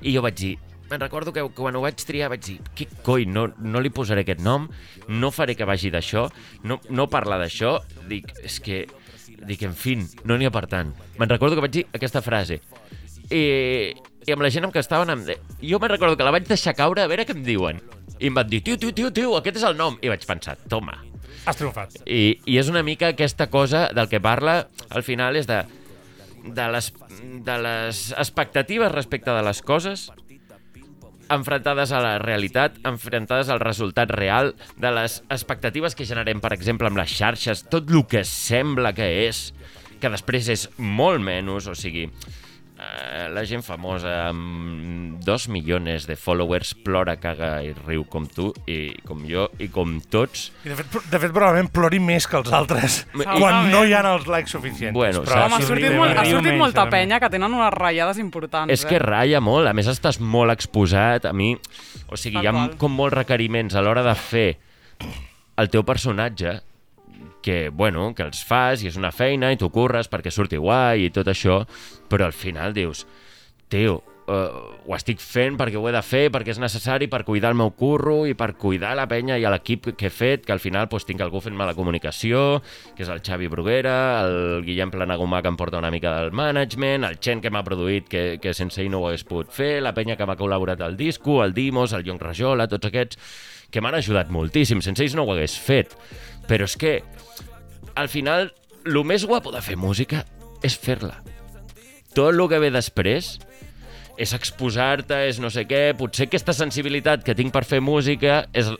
[0.00, 0.54] I jo vaig dir,
[0.90, 4.22] me'n recordo que quan ho vaig triar vaig dir, què coi, no, no li posaré
[4.26, 4.68] aquest nom,
[5.08, 6.28] no faré que vagi d'això,
[6.64, 7.78] no, no parlar d'això.
[8.08, 8.86] Dic, és que...
[9.46, 10.94] Dic, en fin, no n'hi ha per tant.
[11.18, 12.60] Me'n recordo que vaig dir aquesta frase.
[13.30, 13.94] I,
[14.26, 15.10] i amb la gent amb què estaven...
[15.14, 15.24] Em...
[15.26, 17.80] de- Jo me'n recordo que la vaig deixar caure a veure què em diuen.
[18.18, 19.98] I em van dir, tio, tio, tio, tio, aquest és el nom.
[20.02, 20.98] I vaig pensar, toma.
[21.46, 21.98] Has triomfat.
[22.06, 25.60] I, I és una mica aquesta cosa del que parla, al final, és de,
[26.46, 26.92] de, les,
[27.46, 30.08] de les expectatives respecte de les coses
[31.28, 36.86] enfrontades a la realitat, enfrontades al resultat real, de les expectatives que generem, per exemple,
[36.86, 39.48] amb les xarxes, tot el que sembla que és,
[39.98, 42.06] que després és molt menys, o sigui,
[43.34, 48.92] la gent famosa amb dos milions de followers plora, caga i riu com tu i
[49.06, 50.50] com jo i com tots.
[50.64, 53.94] I de fet, de fet probablement plori més que els altres I- quan no hi
[53.96, 54.94] ha els likes suficients.
[54.94, 58.72] Bueno, Però Home, ha sortit, molt, ha sortit molta penya que tenen unes ratllades importants.
[58.72, 59.02] És que eh?
[59.02, 61.54] ratlla molt, a més estàs molt exposat, a mi...
[62.08, 62.76] O sigui, Tal hi ha qual.
[62.78, 64.48] com molts requeriments a l'hora de fer
[65.56, 66.60] el teu personatge
[67.46, 71.04] que, bueno, que els fas i és una feina i t'ho curres perquè surti guai
[71.06, 71.60] i tot això,
[72.10, 73.04] però al final dius,
[73.70, 77.52] tio, uh, ho estic fent perquè ho he de fer, perquè és necessari per cuidar
[77.54, 80.62] el meu curro i per cuidar la penya i l'equip que he fet, que al
[80.62, 82.60] final pues, tinc algú fent-me la comunicació,
[82.96, 87.06] que és el Xavi Bruguera, el Guillem Planagumà que em porta una mica del management,
[87.08, 89.94] el Chen que m'ha produït que, que sense ell no ho hagués pogut fer, la
[89.96, 93.20] penya que m'ha col·laborat al disco, el Dimos, el Jon Rajola, tots aquests
[93.70, 95.96] que m'han ajudat moltíssim, sense ells no ho hagués fet.
[96.46, 97.00] Però és que,
[97.98, 98.52] al final,
[98.86, 100.22] el més guapo de fer música
[100.64, 101.18] és fer-la.
[102.14, 103.34] Tot el que ve després
[104.16, 108.70] és exposar-te, és no sé què, potser aquesta sensibilitat que tinc per fer música és,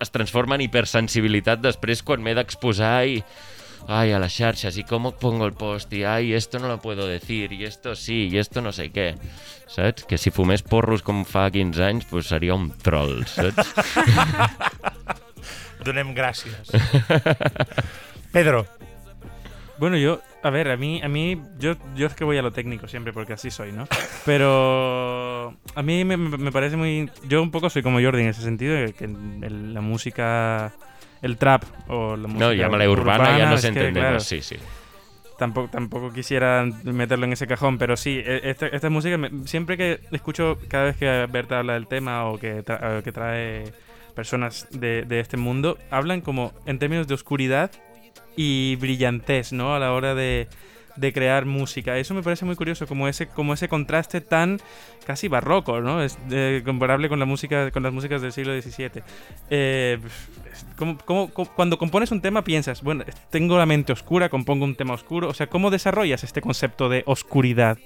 [0.00, 3.20] es transforma en hipersensibilitat després quan m'he d'exposar i
[3.88, 7.06] ay, a las xarxes, y cómo pongo el post, y ay, esto no lo puedo
[7.06, 9.14] decir, y esto sí, y esto no sé què,
[9.66, 10.04] saps?
[10.04, 13.72] Que si fumés porros com fa 15 anys, pues seria un troll, saps?
[15.88, 16.70] donem gràcies.
[18.30, 18.66] Pedro,
[19.80, 22.50] Bueno, yo, a ver, a mí, a mí, yo, yo es que voy a lo
[22.52, 23.86] técnico siempre porque así soy, ¿no?
[24.24, 28.74] Pero a mí me, parece muy, yo un poco soy como Jordi en ese sentido,
[28.96, 30.72] que el- la música,
[31.22, 34.40] el trap o la música No, llámala urbana, ya nos es que, entendemos, claro, sí,
[34.40, 34.56] sí.
[35.38, 39.76] tampoco, tampoco quisiera meterlo en ese cajón, pero sí, e- esta, esta música, me- siempre
[39.76, 43.64] que escucho, cada vez que Berta habla del tema o que, tra- o que trae
[44.14, 47.70] personas de, de este mundo, hablan como en términos de oscuridad
[48.42, 49.74] y brillantez, ¿no?
[49.74, 50.48] A la hora de,
[50.96, 51.98] de crear música.
[51.98, 54.60] Eso me parece muy curioso, como ese, como ese contraste tan
[55.06, 56.02] casi barroco, ¿no?
[56.02, 59.02] Es eh, comparable con la música, con las músicas del siglo XVII.
[59.50, 59.98] Eh,
[60.76, 64.74] ¿cómo- cómo- cómo- cuando compones un tema piensas, bueno, tengo la mente oscura, compongo un
[64.74, 65.28] tema oscuro.
[65.28, 67.76] O sea, ¿cómo desarrollas este concepto de oscuridad?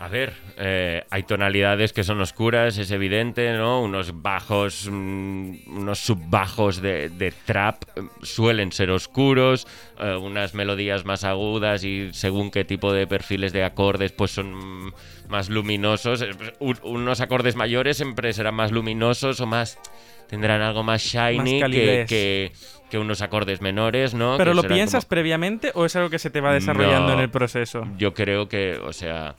[0.00, 3.82] A ver, eh, hay tonalidades que son oscuras, es evidente, ¿no?
[3.82, 9.66] Unos bajos, mm, unos subbajos de, de trap eh, suelen ser oscuros,
[9.98, 14.94] eh, unas melodías más agudas y según qué tipo de perfiles de acordes, pues son
[15.28, 16.24] más luminosos.
[16.60, 19.80] Un- unos acordes mayores siempre serán más luminosos o más
[20.28, 22.08] tendrán algo más shiny que, calidez.
[22.08, 22.52] que,
[22.90, 24.36] que unos acordes menores, ¿no?
[24.36, 27.14] ¿Pero Que lo piensas como- previamente o es algo que se te va desarrollando No.
[27.14, 27.84] en el proceso?
[27.96, 29.34] yo creo que, o sea,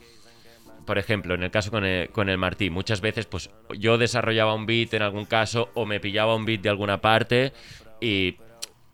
[0.90, 4.56] por ejemplo, en el caso con el, con el Martí, muchas veces pues yo desarrollaba
[4.56, 7.54] un beat en algún caso o me pillaba un beat de alguna parte
[8.02, 8.38] y,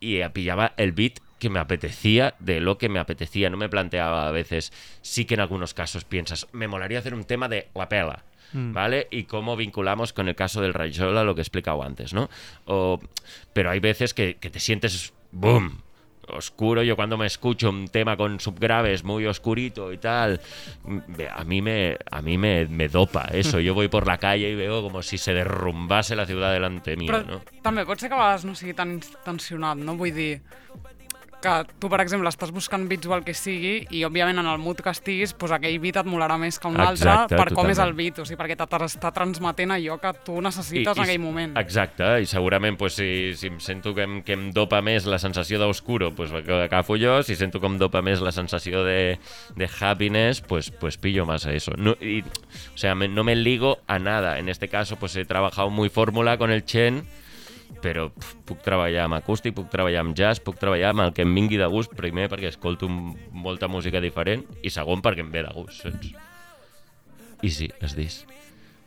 [0.01, 3.49] y pillaba el beat que me apetecía de lo que me apetecía.
[3.49, 7.23] No me planteaba a veces, sí que en algunos casos piensas, me molaría hacer un
[7.23, 8.25] tema de la pela.
[8.73, 9.07] ¿Vale?
[9.09, 12.29] Y cómo vinculamos con el caso del Rayola, lo que he explicado antes, ¿no?
[12.65, 12.99] O-
[13.53, 15.79] pero hay veces que, que te sientes ¡boom!
[16.29, 16.83] Oscuro.
[16.83, 20.39] Yo cuando me escucho un tema con subgraves muy oscurito y tal,
[21.33, 23.59] a mí me a mí me, me dopa eso.
[23.59, 27.11] Yo voy por la calle y veo como si se derrumbase la ciudad delante mío,
[27.11, 27.41] Però no?
[27.65, 29.95] també pot ser que a vegades no sigui tan tensionat, no?
[29.97, 30.41] Vull dir
[31.45, 34.57] que tu, per exemple, estàs buscant beats o el que sigui i, òbviament, en el
[34.61, 37.69] mood que estiguis, doncs aquell beat et molarà més que un Exacte, altre per com
[37.69, 41.55] és el beat, o sigui, perquè t'està transmetent allò que tu necessites en aquell moment.
[41.61, 45.19] Exacte, i segurament pues, si, si em sento que em, que em dopa més la
[45.21, 49.19] sensació d'oscuro, pues, que agafo jo, si sento que em dopa més la sensació de,
[49.55, 51.71] de happiness, pues, pues pillo más a eso.
[51.77, 54.39] No, y, o sea, me- no me ligo a nada.
[54.39, 57.05] En este caso, pues he trabajado muy fórmula con el Chen,
[57.81, 61.25] però pf, puc treballar amb acústic, puc treballar amb jazz, puc treballar amb el que
[61.25, 65.43] em vingui de gust, primer perquè escolto molta música diferent i segon perquè em ve
[65.45, 66.13] de gust, saps?
[67.45, 68.15] I sí, has dit,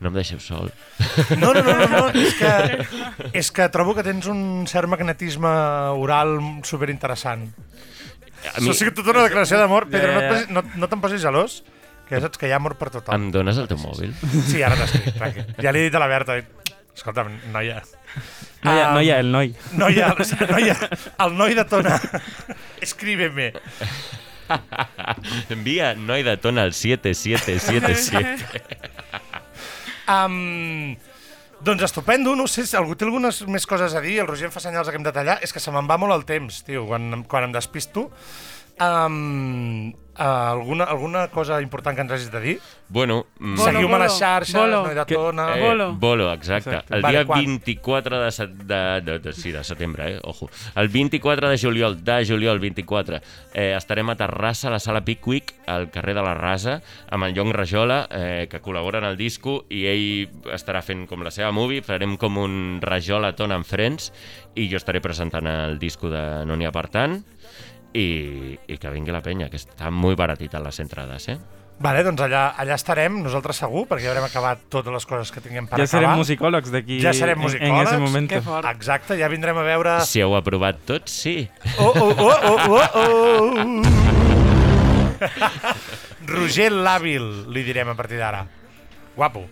[0.00, 0.70] no em deixeu sol.
[1.38, 2.02] No, no, no, no, no.
[2.16, 2.52] És, que,
[3.42, 5.50] és que trobo que tens un cert magnetisme
[5.98, 7.48] oral superinteressant.
[8.38, 9.88] A Això ha sigut tota una declaració d'amor.
[9.90, 11.60] Pedro, no, posis- no, no te'n posis gelós,
[12.08, 13.12] que ja saps que hi ha amor per tothom.
[13.18, 14.14] Em dones el teu mòbil?
[14.46, 15.42] Sí, ara t'escric, tranqui.
[15.60, 16.38] Ja li he dit a la Berta,
[16.98, 17.80] escolta'm, noia,
[18.64, 19.52] Noia, Um, noia, el noi.
[19.78, 20.08] noia,
[20.50, 20.74] noia,
[21.22, 21.94] el noi de Tona,
[22.82, 23.52] escríbeme.
[25.52, 28.48] Envia noi de tona al 7777.
[30.08, 30.96] Um,
[31.60, 34.54] doncs estupendo, no sé si algú té algunes més coses a dir, el Roger em
[34.54, 36.86] fa senyals que hem de tallar, és que se me'n va molt el temps, tio,
[36.88, 38.08] quan, quan em despisto.
[38.80, 42.60] Um, uh, alguna, alguna cosa important que ens hagis de dir?
[42.90, 44.82] bueno, mm, Seguiu-me a les xarxes, bolo.
[44.86, 45.56] noi de Que- Tona...
[45.58, 45.92] eh, Bolo.
[45.94, 46.70] Bolo, exacte.
[46.70, 46.94] Exacte.
[46.96, 47.44] El Vale, dia quan?
[47.44, 50.20] 24 de, set- de, de, de, sí, de setembre, eh?
[50.24, 50.48] Ojo.
[50.74, 53.20] El 24 de juliol, de juliol 24,
[53.52, 57.34] eh, estarem a Terrassa, a la sala Pickwick, al carrer de la Rasa, amb en
[57.34, 61.52] Llong Rajola, eh, que col·labora en el disco, i ell estarà fent com la seva
[61.52, 64.12] movie, farem com un Rajola Ton en Friends,
[64.56, 67.20] i jo estaré presentant el disco de No n'hi ha per tant,
[67.94, 71.38] i, i que vingui la penya, que està molt baratita les entrades, eh?
[71.78, 75.40] Vale, doncs allà, allà estarem, nosaltres segur, perquè ja haurem acabat totes les coses que
[75.40, 76.18] tinguem per Ja serem acabar.
[76.24, 78.32] musicòlegs d'aquí Ja serem en- en, musicòlegs.
[78.32, 78.66] ese fort.
[78.72, 80.00] Exacte, ja vindrem a veure...
[80.04, 81.48] Si heu aprovat tots, sí.
[81.78, 83.82] Oh, oh, oh, oh, oh, oh.
[86.28, 87.24] Roger Làbil,
[87.54, 88.42] li direm a partir d'ara.
[89.16, 89.44] Guapo.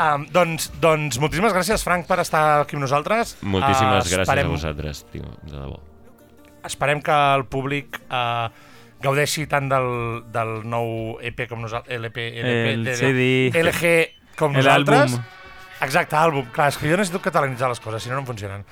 [0.00, 3.36] Um, doncs, doncs moltíssimes gràcies, Frank, per estar aquí amb nosaltres.
[3.42, 5.78] Moltíssimes Uh, gràcies esperem, a vosaltres, tio, de debò.
[6.66, 8.48] Esperem que el públic uh,
[9.02, 9.90] gaudeixi tant del,
[10.32, 13.28] del nou EP com nosaltres, LP, LP, El CD.
[13.62, 13.92] LG
[14.38, 15.18] com El nosaltres.
[15.80, 16.50] Exacte, àlbum.
[16.52, 18.66] Clar, és que jo necessito catalanitzar les coses, si no, no funcionen.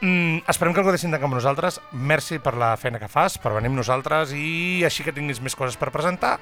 [0.00, 1.78] Mm, esperem que el gaudeixin tant com nosaltres.
[1.92, 5.56] Merci per la feina que fas, per venir amb nosaltres i així que tinguis més
[5.56, 6.38] coses per presentar.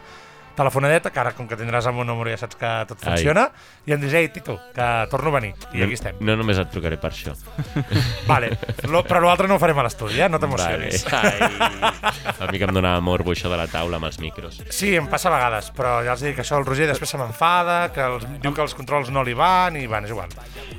[0.57, 3.13] Telefonadeta, que ara com que tindràs el meu número ja saps que tot Ai.
[3.17, 3.47] funciona,
[3.87, 5.55] i em dius, ei, Tito, que torno a venir.
[5.73, 6.17] I aquí estem.
[6.21, 7.33] No només et trucaré per això.
[8.31, 8.53] Vale,
[8.91, 10.29] Lo, però l'altre no ho farem a l'estudi, eh?
[10.29, 11.07] No t'emocionis.
[11.09, 11.33] Vale.
[11.33, 14.61] Ai, a mi que em donava morbo això de la taula amb els micros.
[14.71, 17.21] Sí, em passa a vegades, però ja els dic que això el Roger després se
[17.21, 20.33] m'enfada, que els, diu que els controls no li van i, bueno, és igual.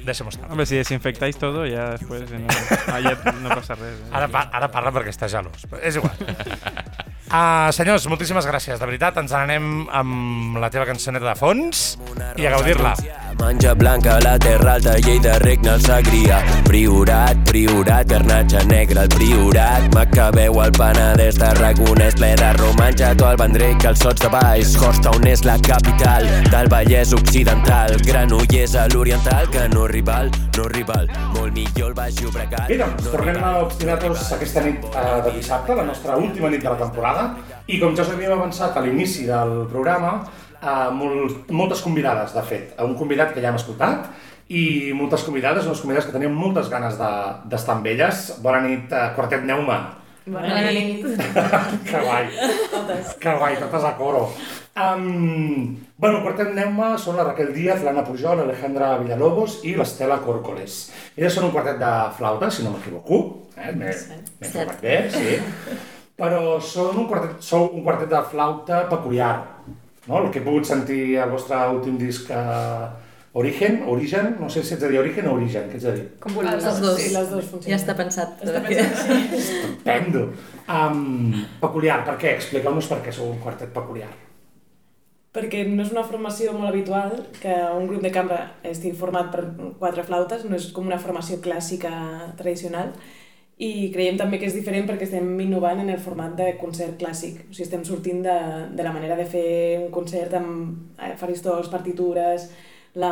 [0.03, 0.49] Deixa'm estar.
[0.51, 2.47] Hombre, si desinfectáis todo, ya después eh, no,
[2.93, 3.97] ah, ya no pasa res.
[4.01, 4.11] eh.
[4.13, 5.65] Ara, pa ara parla perquè està gelós.
[5.81, 6.13] És igual.
[7.31, 8.79] Uh, senyors, moltíssimes gràcies.
[8.79, 11.85] De veritat, ens n'anem amb la teva cançoneta de fons
[12.37, 12.93] i a gaudir-la.
[13.39, 16.41] Manja blanca, la terra alta, Lleida regna el sagrià.
[16.67, 19.87] Priorat, priorat, garnatge negre, el priorat.
[19.95, 24.75] Macabeu, el Penedès, Tarragonès, ple de romanxa, tu el Vendrell, els sots de baix.
[24.77, 27.97] Horstown és la capital del Vallès Occidental.
[28.05, 31.09] Granollers a l'Oriental, que no rival, no rival.
[31.33, 32.65] Molt millor el Baix Llobregat.
[32.69, 36.69] Bé, doncs, tornem a Obstinatos aquesta nit eh, de dissabte, la nostra última nit de
[36.71, 37.12] la temporada,
[37.67, 40.15] i com ja us havíem avançat a l'inici del programa,
[40.61, 42.73] eh, molt, moltes convidades, de fet.
[42.83, 44.09] Un convidat que ja hem escoltat,
[44.49, 48.33] i moltes convidades, unes convidades que teníem moltes ganes de- d'estar amb elles.
[48.43, 49.79] Bona nit, eh, Quartet Neuma.
[50.25, 51.05] Bona nit.
[51.89, 52.27] que guai.
[53.19, 54.29] Que guai, totes a coro.
[54.73, 60.77] Um, bueno, quartet Neuma són la Raquel Díaz, l'Anna Pujol, l'Alejandra Villalobos i l'Estela Còrcoles.
[61.15, 63.19] Elles són un quartet de flauta, si no m'equivoco.
[63.55, 63.69] Eh?
[63.77, 63.93] M'he
[64.41, 65.37] informat bé, sí.
[66.23, 69.33] Però són un quartet, sou un quartet de flauta peculiar.
[70.07, 70.21] No?
[70.21, 72.85] El que he pogut sentir al vostre últim disc eh,
[73.35, 76.03] Origen, Origen, no sé si ets de dir Origen o Origen, què ets de dir?
[76.23, 76.63] Com vulguis.
[76.63, 76.99] Les dos.
[77.01, 77.71] Sí, les dues funcionen.
[77.73, 78.43] Ja està pensat.
[78.45, 79.15] Està pensat, sí.
[79.39, 80.27] Estupendo.
[80.67, 81.33] Um,
[81.63, 82.35] peculiar, per què?
[82.37, 84.11] Expliqueu-nos per què sou un quartet peculiar.
[85.33, 88.37] Perquè no és una formació molt habitual que un grup de cambra
[88.69, 89.47] estigui format per
[89.81, 91.91] quatre flautes, no és com una formació clàssica
[92.37, 92.93] tradicional,
[93.61, 97.43] i creiem també que és diferent perquè estem innovant en el format de concert clàssic.
[97.45, 98.37] O sigui, estem sortint de,
[98.73, 102.49] de la manera de fer un concert amb eh, faristols, partitures...
[102.93, 103.09] La...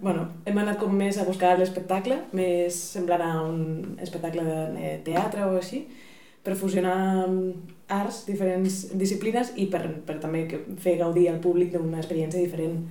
[0.00, 5.44] Bueno, hem anat com més a buscar l'espectacle, més semblant a un espectacle de teatre
[5.46, 5.84] o així,
[6.42, 6.96] per fusionar
[7.86, 10.42] arts, diferents disciplines i per, per també
[10.82, 12.82] fer gaudir al públic d'una experiència diferent,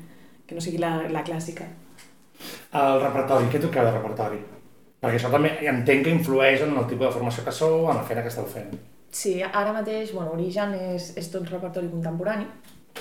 [0.47, 1.67] que no sigui la, la clàssica.
[2.79, 4.39] El repertori, què toqueu de repertori?
[5.01, 8.05] Perquè això també entenc que influeix en el tipus de formació que sou, en la
[8.05, 8.75] feina que esteu fent.
[9.11, 12.45] Sí, ara mateix, bueno, Origen és, és tot repertori contemporani,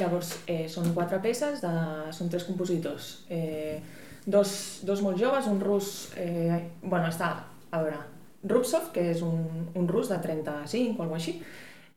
[0.00, 1.72] llavors eh, són quatre peces, de,
[2.16, 3.76] són tres compositors, eh,
[4.24, 4.54] dos,
[4.88, 7.34] dos molt joves, un rus, eh, bueno, està,
[7.70, 8.00] a veure,
[8.48, 11.36] Rupsov, que és un, un rus de 35 o alguna així,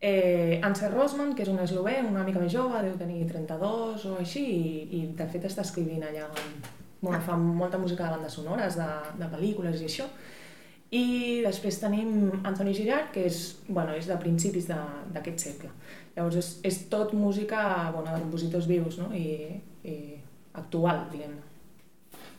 [0.03, 4.17] eh, Ansel Rosman, que és un eslové, una mica més jove, deu tenir 32 o
[4.19, 6.27] així, i, i de fet està escrivint allà,
[7.03, 8.89] bueno, fa molta música de bandes sonores, de,
[9.19, 10.07] de pel·lícules i això,
[10.93, 11.05] i
[11.43, 15.71] després tenim Anthony Girard, que és, bueno, és de principis d'aquest segle.
[16.15, 17.63] Llavors és, és tot música
[17.95, 19.09] bueno, de compositors vius no?
[19.17, 19.95] I, i
[20.61, 21.41] actual, diguem-ne.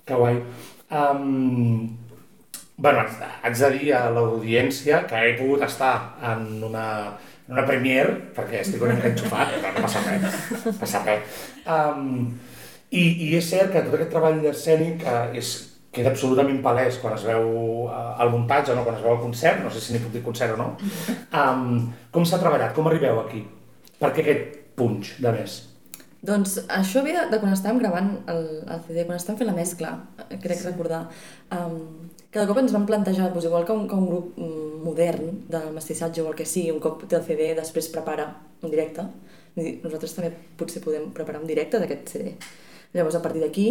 [0.07, 0.39] Que guai.
[0.95, 1.91] Um,
[2.79, 3.05] bueno,
[3.43, 5.95] haig de dir a l'audiència que he pogut estar
[6.33, 6.87] en una,
[7.49, 11.41] en una premiere, perquè estic una mica enxufat, però no passa res, no passa res.
[11.67, 12.29] Um,
[12.95, 15.53] i, I és cert que tot aquest treball escènic uh, és,
[15.95, 17.45] queda absolutament palès quan es veu
[17.87, 18.87] uh, el muntatge, no?
[18.87, 20.73] quan es veu el concert, no sé si n'hi puc dir concert o no.
[21.35, 22.71] Um, com s'ha treballat?
[22.77, 23.41] Com arribeu aquí?
[23.99, 25.57] Per què aquest punx de més?
[26.25, 29.57] Doncs això ve de, de quan estàvem gravant el, el CD, quan estàvem fent la
[29.57, 29.91] mescla,
[30.25, 31.03] eh, crec recordar.
[31.53, 35.43] Um, cada cop ens vam plantejar, doncs igual que un, que un grup mm, modern
[35.53, 38.31] de mestissatge o el que sigui, un cop té el CD, després prepara
[38.63, 39.05] un directe.
[39.59, 42.33] Nosaltres també potser podem preparar un directe d'aquest CD.
[42.95, 43.67] Llavors, a partir d'aquí,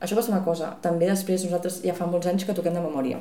[0.00, 0.72] això va ser una cosa.
[0.84, 3.20] També després, nosaltres ja fa molts anys que toquem de memòria.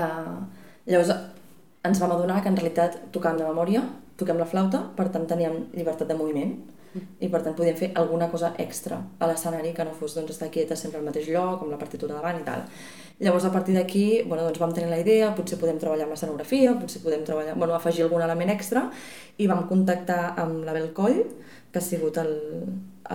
[0.00, 0.40] Uh,
[0.88, 1.12] llavors,
[1.84, 3.84] ens vam adonar que en realitat tocàvem de memòria,
[4.20, 6.56] toquem la flauta, per tant teníem llibertat de moviment,
[7.22, 10.48] i per tant podíem fer alguna cosa extra a l'escenari que no fos doncs, estar
[10.50, 12.64] quieta sempre al mateix lloc, amb la partitura davant i tal.
[13.20, 16.74] Llavors a partir d'aquí bueno, doncs vam tenir la idea, potser podem treballar amb l'escenografia,
[16.80, 18.88] potser podem treballar, bueno, afegir algun element extra
[19.38, 21.22] i vam contactar amb l'Abel Coll,
[21.72, 22.32] que ha sigut el,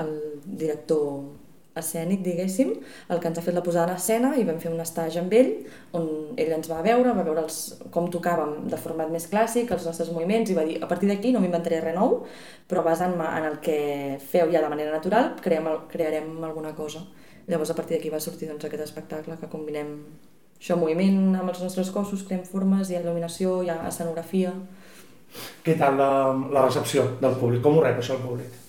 [0.01, 0.13] el
[0.45, 1.23] director
[1.75, 2.71] escènic, diguéssim,
[3.11, 5.33] el que ens ha fet la posada en escena i vam fer un estatge amb
[5.35, 5.49] ell
[5.97, 6.05] on
[6.39, 7.57] ell ens va veure, va veure els,
[7.91, 11.33] com tocàvem de format més clàssic, els nostres moviments i va dir, a partir d'aquí
[11.35, 12.21] no m'inventaré res nou,
[12.71, 13.77] però basant-me en el que
[14.31, 17.03] feu ja de manera natural, creem, crearem alguna cosa.
[17.49, 19.91] Llavors a partir d'aquí va sortir doncs, aquest espectacle que combinem
[20.55, 24.55] això, moviment amb els nostres cossos, creem formes, hi ha il·luminació, hi ha escenografia...
[25.63, 26.11] Què tal la,
[26.51, 27.61] la recepció del públic?
[27.63, 28.61] Com ho rep el públic?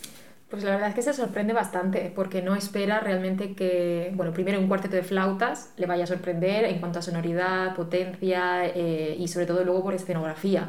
[0.48, 4.60] Pues la verdad es que se sorprende bastante porque no espera realmente que, bueno, primero
[4.60, 9.26] un cuarteto de flautas le vaya a sorprender en cuanto a sonoridad, potencia eh, y
[9.26, 10.68] sobre todo luego por escenografía.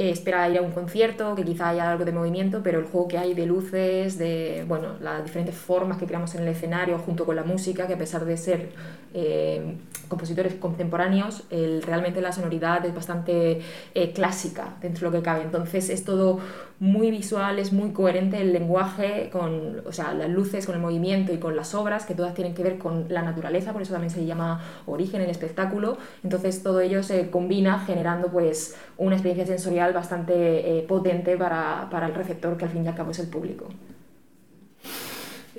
[0.00, 3.06] Eh, espera ir a un concierto, que quizá haya algo de movimiento, pero el juego
[3.08, 7.26] que hay de luces, de bueno, las diferentes formas que creamos en el escenario junto
[7.26, 8.70] con la música, que a pesar de ser
[9.12, 9.76] eh,
[10.08, 13.60] compositores contemporáneos, el- realmente la sonoridad es bastante
[13.94, 15.42] eh, clásica dentro de lo que cabe.
[15.42, 16.38] Entonces es todo
[16.78, 21.32] muy visual, es muy coherente el lenguaje con o sea, las luces, con el movimiento
[21.32, 24.10] y con las obras, que todas tienen que ver con la naturaleza, por eso también
[24.10, 25.98] se llama origen el espectáculo.
[26.24, 32.06] Entonces todo ello se combina generando pues una experiencia sensorial bastante eh, potente para, para
[32.06, 33.68] el receptor, que al fin y al cabo es el público.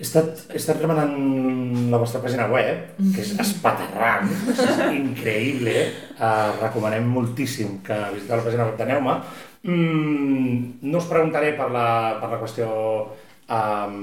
[0.02, 5.76] He estat, he estat remenant la vostra pàgina web, que és espaterrant, és increïble.
[6.16, 9.20] Uh, recomanem moltíssim que visiteu la pàgina web de Neuma.
[9.62, 11.86] Mm, no us preguntaré per la,
[12.18, 14.00] per la qüestió um,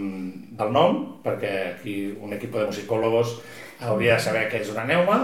[0.60, 3.40] del nom, perquè aquí un equip de musicòlogos
[3.80, 5.18] hauria de saber què és una neuma,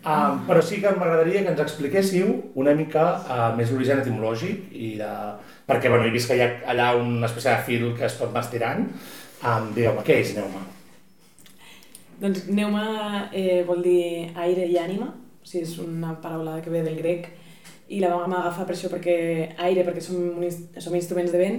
[0.00, 4.94] um, però sí que m'agradaria que ens expliquéssiu una mica uh, més l'origen etimològic, i
[5.00, 5.10] de...
[5.68, 8.32] perquè bueno, he vist que hi ha allà una espècie de fil que es pot
[8.32, 8.88] anar estirant.
[9.42, 10.64] Um, Digueu-me, què és neuma?
[12.22, 12.84] Doncs neuma
[13.34, 15.08] eh, vol dir aire i ànima,
[15.42, 17.30] o sigui, és una paraula que ve del grec,
[17.92, 19.16] i la vam agafar per això perquè
[19.66, 20.38] aire, perquè som,
[20.78, 21.58] som instruments de vent,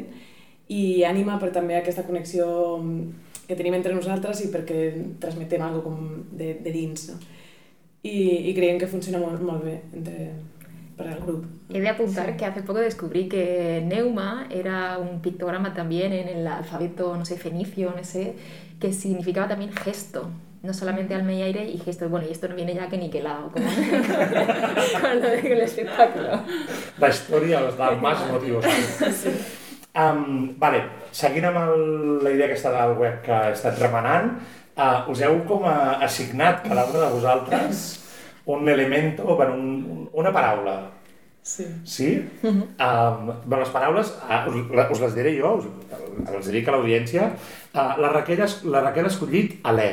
[0.72, 2.48] i ànima per també aquesta connexió
[3.48, 4.80] que tenim entre nosaltres i perquè
[5.22, 7.20] transmetem alguna com de, de dins, no?
[8.04, 10.32] I, i creiem que funciona molt, molt bé entre,
[10.98, 11.46] per al grup.
[11.74, 16.48] He de apuntar que hace poco descubrí que neuma era un pictograma también en el
[16.48, 18.36] alfabeto, no sé, fenicio, no sé,
[18.80, 20.30] que significaba también gesto.
[20.62, 22.08] No solamente alma y aire y gesto.
[22.08, 23.66] Bueno, y esto no viene ya que niquelado como
[25.02, 26.40] con lo del espectáculo.
[27.00, 28.64] La història els del Mas motius.
[29.12, 29.34] Sí.
[29.94, 30.80] Um, vale,
[31.14, 31.84] seguint amb el,
[32.26, 34.32] la idea aquesta del web que he estat remenant,
[34.74, 37.84] uh, us heu com a assignat cada una de vosaltres
[38.46, 40.92] un elemento, bueno, un, una paraula.
[41.44, 41.68] Sí.
[41.84, 42.10] Sí?
[42.42, 45.70] Um, bueno, les paraules, uh, us, us les diré jo, us,
[46.26, 47.30] els dic a l'audiència.
[47.74, 48.42] Uh, la, Raquel,
[48.72, 49.90] la Raquel ha escollit alè,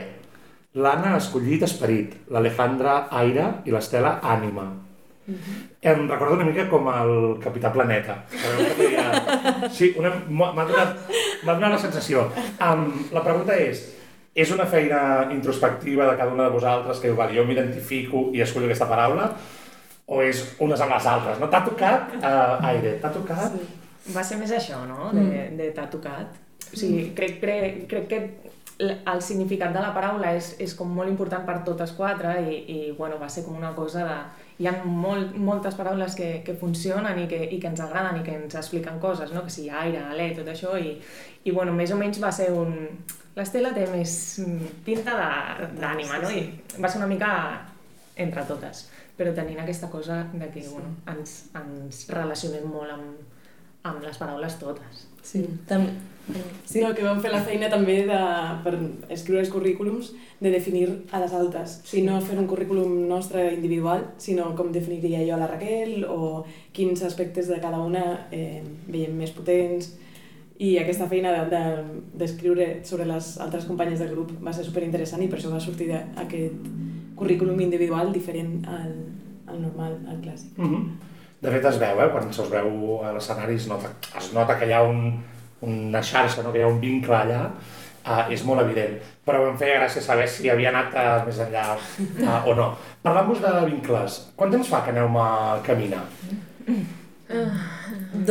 [0.80, 4.70] l'Anna ha escollit esperit, l'Alejandra aire i l'Estela ànima.
[5.28, 8.16] Em recorda una mica com el Capità Planeta.
[9.70, 10.96] Sí, una- m'ha donat,
[11.44, 12.26] donat la sensació.
[12.60, 13.84] Um, la pregunta és,
[14.34, 18.42] és una feina introspectiva de cada una de vosaltres que diu, vale, jo m'identifico i
[18.42, 19.30] escollo aquesta paraula,
[20.10, 21.38] o és unes amb les altres?
[21.38, 21.48] No?
[21.52, 23.54] T'ha tocat uh, aire, t'ha tocat...
[23.54, 24.12] Sí.
[24.14, 26.32] Va ser més això, no?, de, de t'ha tocat.
[26.72, 28.20] O sigui, crec, crec, crec que
[28.80, 32.78] el significat de la paraula és, és com molt important per totes quatre i, i
[32.96, 34.16] bueno, va ser com una cosa de...
[34.60, 38.24] Hi ha molt, moltes paraules que, que funcionen i que, i que ens agraden i
[38.26, 39.44] que ens expliquen coses, no?
[39.46, 40.98] que sigui aire, alè, tot això, i,
[41.48, 42.76] i bueno, més o menys va ser un...
[43.38, 44.12] L'Estela té més
[44.84, 45.14] pinta
[45.78, 46.32] d'ànima, no?
[46.34, 47.30] I va ser una mica
[48.20, 53.38] entre totes, però tenint aquesta cosa de que bueno, ens, ens relacionem molt amb,
[53.88, 55.06] amb les paraules totes.
[55.24, 55.94] Sí, també...
[56.64, 58.18] Sí, no, que vam fer la feina també de,
[58.64, 58.74] per
[59.10, 61.80] escriure els currículums de definir a les altres.
[61.82, 66.04] O sigui, no fer un currículum nostre individual, sinó com definiria jo a la Raquel
[66.08, 69.96] o quins aspectes de cada una eh, veiem més potents.
[70.60, 75.22] I aquesta feina d'escriure de, d'escriure sobre les altres companyes del grup va ser superinteressant
[75.24, 76.66] i per això va sortir de- aquest
[77.16, 78.92] currículum individual diferent al,
[79.48, 80.52] al normal, al clàssic.
[80.56, 81.08] Mm -hmm.
[81.40, 82.10] De fet, es veu, eh?
[82.12, 85.22] quan se'ls veu a l'escenari es nota, es nota que hi ha un,
[85.66, 86.52] una xarxa, no?
[86.52, 88.96] que hi ha un vincle allà, uh, és molt evident.
[89.26, 92.70] Però em feia gràcia saber si havia anat uh, més enllà uh, o no.
[93.04, 95.30] Parlant-vos de vincles, quant temps fa que aneu a
[95.66, 96.04] caminar?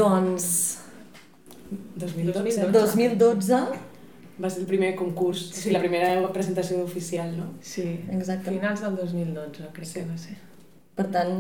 [0.02, 0.50] Doncs...
[1.70, 2.72] 2012.
[2.74, 3.62] 2012.
[4.40, 5.70] Va ser el primer concurs, sí.
[5.76, 7.50] la primera presentació oficial, no?
[7.62, 7.84] Sí,
[8.16, 8.54] Exacte.
[8.54, 10.00] finals del 2012 crec sí.
[10.00, 10.38] que va ser.
[11.00, 11.36] Per tant,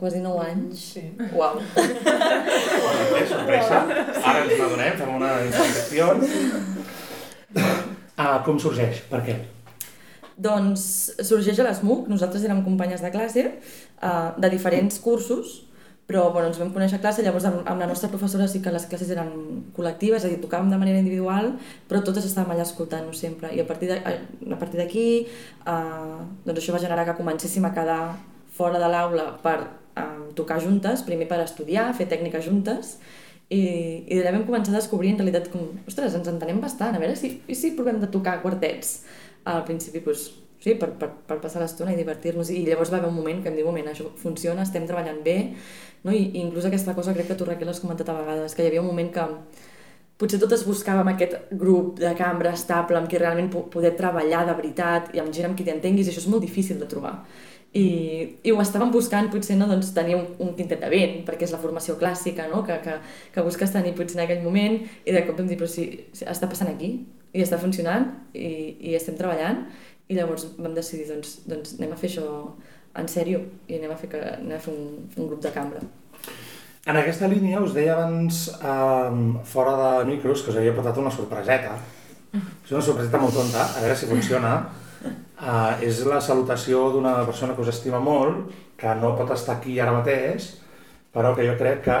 [0.00, 0.80] quasi 9 anys.
[0.96, 1.04] Sí.
[1.38, 1.60] Uau.
[1.76, 3.84] Bé, sorpresa.
[4.26, 6.08] Ara ens n'adonem, fem una introspecció.
[8.18, 9.04] Uh, com sorgeix?
[9.12, 9.36] Per què?
[10.38, 10.82] Doncs
[11.26, 15.60] sorgeix a l'ESMUC, nosaltres érem companyes de classe uh, de diferents cursos,
[16.08, 18.72] però bueno, ens vam conèixer a classe, llavors amb, amb la nostra professora sí que
[18.74, 19.30] les classes eren
[19.76, 21.52] col·lectives, és a dir, tocàvem de manera individual,
[21.90, 23.50] però totes estàvem allà escoltant-nos sempre.
[23.54, 24.16] I a partir de- a
[24.54, 25.06] a partir d'aquí,
[25.66, 28.00] uh, doncs això va generar que comencéssim a quedar
[28.58, 32.96] fora de l'aula per uh, tocar juntes, primer per estudiar, fer tècniques juntes,
[33.48, 33.62] i,
[34.04, 37.16] i d'allà vam començar a descobrir en realitat com, ostres, ens entenem bastant, a veure
[37.16, 38.98] si, i si provem de tocar quartets.
[39.48, 40.26] Al principi, doncs,
[40.60, 43.48] sí, per, per, per passar l'estona i divertir-nos, i llavors va haver un moment que
[43.48, 45.38] em diu, moment, això funciona, estem treballant bé,
[46.04, 46.12] no?
[46.12, 48.72] I, i inclús aquesta cosa crec que tu, Raquel, has comentat a vegades, que hi
[48.72, 49.24] havia un moment que
[50.18, 54.56] potser totes buscàvem aquest grup de cambra estable amb qui realment po- poder treballar de
[54.58, 57.14] veritat i amb gent amb qui t'entenguis, i això és molt difícil de trobar.
[57.76, 57.84] I,
[58.48, 61.52] i ho estàvem buscant, potser no, doncs, tenir un, un quintet de vent, perquè és
[61.52, 62.62] la formació clàssica no?
[62.64, 62.96] que, que,
[63.34, 65.84] que busques tenir potser en aquell moment, i de cop vam dir, però si,
[66.16, 66.94] si està passant aquí,
[67.36, 68.48] i està funcionant, i,
[68.88, 69.66] i estem treballant,
[70.08, 72.28] i llavors vam decidir, doncs, doncs anem a fer això
[72.98, 75.84] en sèrio, i anem a fer, que, anem a fer un, un grup de cambra.
[76.88, 81.12] En aquesta línia us deia abans, um, fora de micros, que us havia portat una
[81.12, 81.76] sorpreseta.
[82.32, 84.54] És una sorpreseta molt tonta, a veure si funciona.
[85.38, 89.76] Uh, és la salutació d'una persona que us estima molt, que no pot estar aquí
[89.78, 90.48] ara mateix,
[91.14, 91.98] però que jo crec que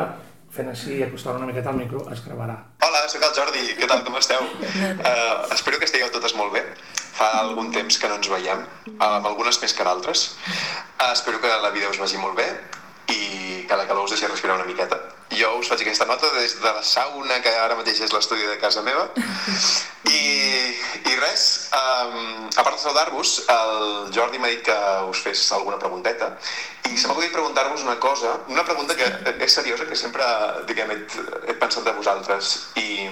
[0.54, 2.56] fent així i acostant una miqueta al micro es gravarà.
[2.82, 4.42] Hola, sóc el Jordi, què tal, com esteu?
[4.42, 6.64] Uh, espero que estigueu totes molt bé.
[7.18, 8.64] Fa algun temps que no ens veiem,
[8.96, 10.24] amb algunes més que d'altres.
[10.98, 12.48] Uh, espero que la vida us vagi molt bé
[13.14, 14.98] i que la calor us deixi respirar una miqueta.
[15.38, 18.58] Jo us faig aquesta nota des de la sauna, que ara mateix és l'estudi de
[18.58, 19.08] casa meva.
[20.08, 20.22] I,
[21.10, 21.44] i res,
[21.76, 24.78] um, a part de saludar-vos, el Jordi m'ha dit que
[25.10, 26.32] us fes alguna pregunteta
[26.88, 29.06] i se m'ha acudit preguntar-vos una cosa, una pregunta que
[29.44, 30.24] és seriosa, que sempre
[30.68, 30.98] diguem, he,
[31.50, 33.04] he pensat de vosaltres i,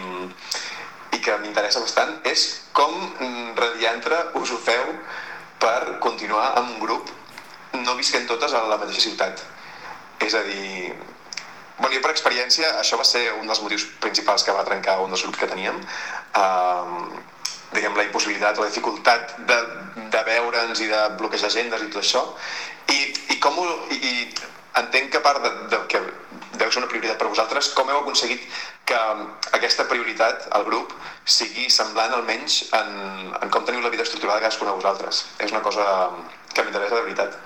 [1.13, 2.47] i que m'interessa bastant, és
[2.77, 4.95] com mm, radiantre us ho feu
[5.61, 7.13] per continuar amb un grup
[7.83, 9.45] no visquent totes a la mateixa ciutat.
[10.25, 10.95] És a dir,
[11.79, 15.13] bueno, jo per experiència, això va ser un dels motius principals que va trencar un
[15.13, 15.81] dels grups que teníem.
[16.37, 17.21] Uh,
[17.75, 19.59] diguem, la impossibilitat o la dificultat de,
[20.13, 22.23] de veure'ns i de bloquejar agendes i tot això.
[22.93, 23.01] I,
[23.35, 24.15] i com ho, i, i
[24.81, 26.01] entenc que part de, de que
[26.57, 28.43] deu ser una prioritat per vosaltres, com heu aconseguit
[28.89, 29.01] que
[29.59, 30.95] aquesta prioritat al grup
[31.27, 32.91] sigui semblant almenys en,
[33.41, 35.25] en com teniu la vida estructurada cadascuna de vosaltres.
[35.43, 35.85] És una cosa
[36.55, 37.37] que m'interessa de veritat.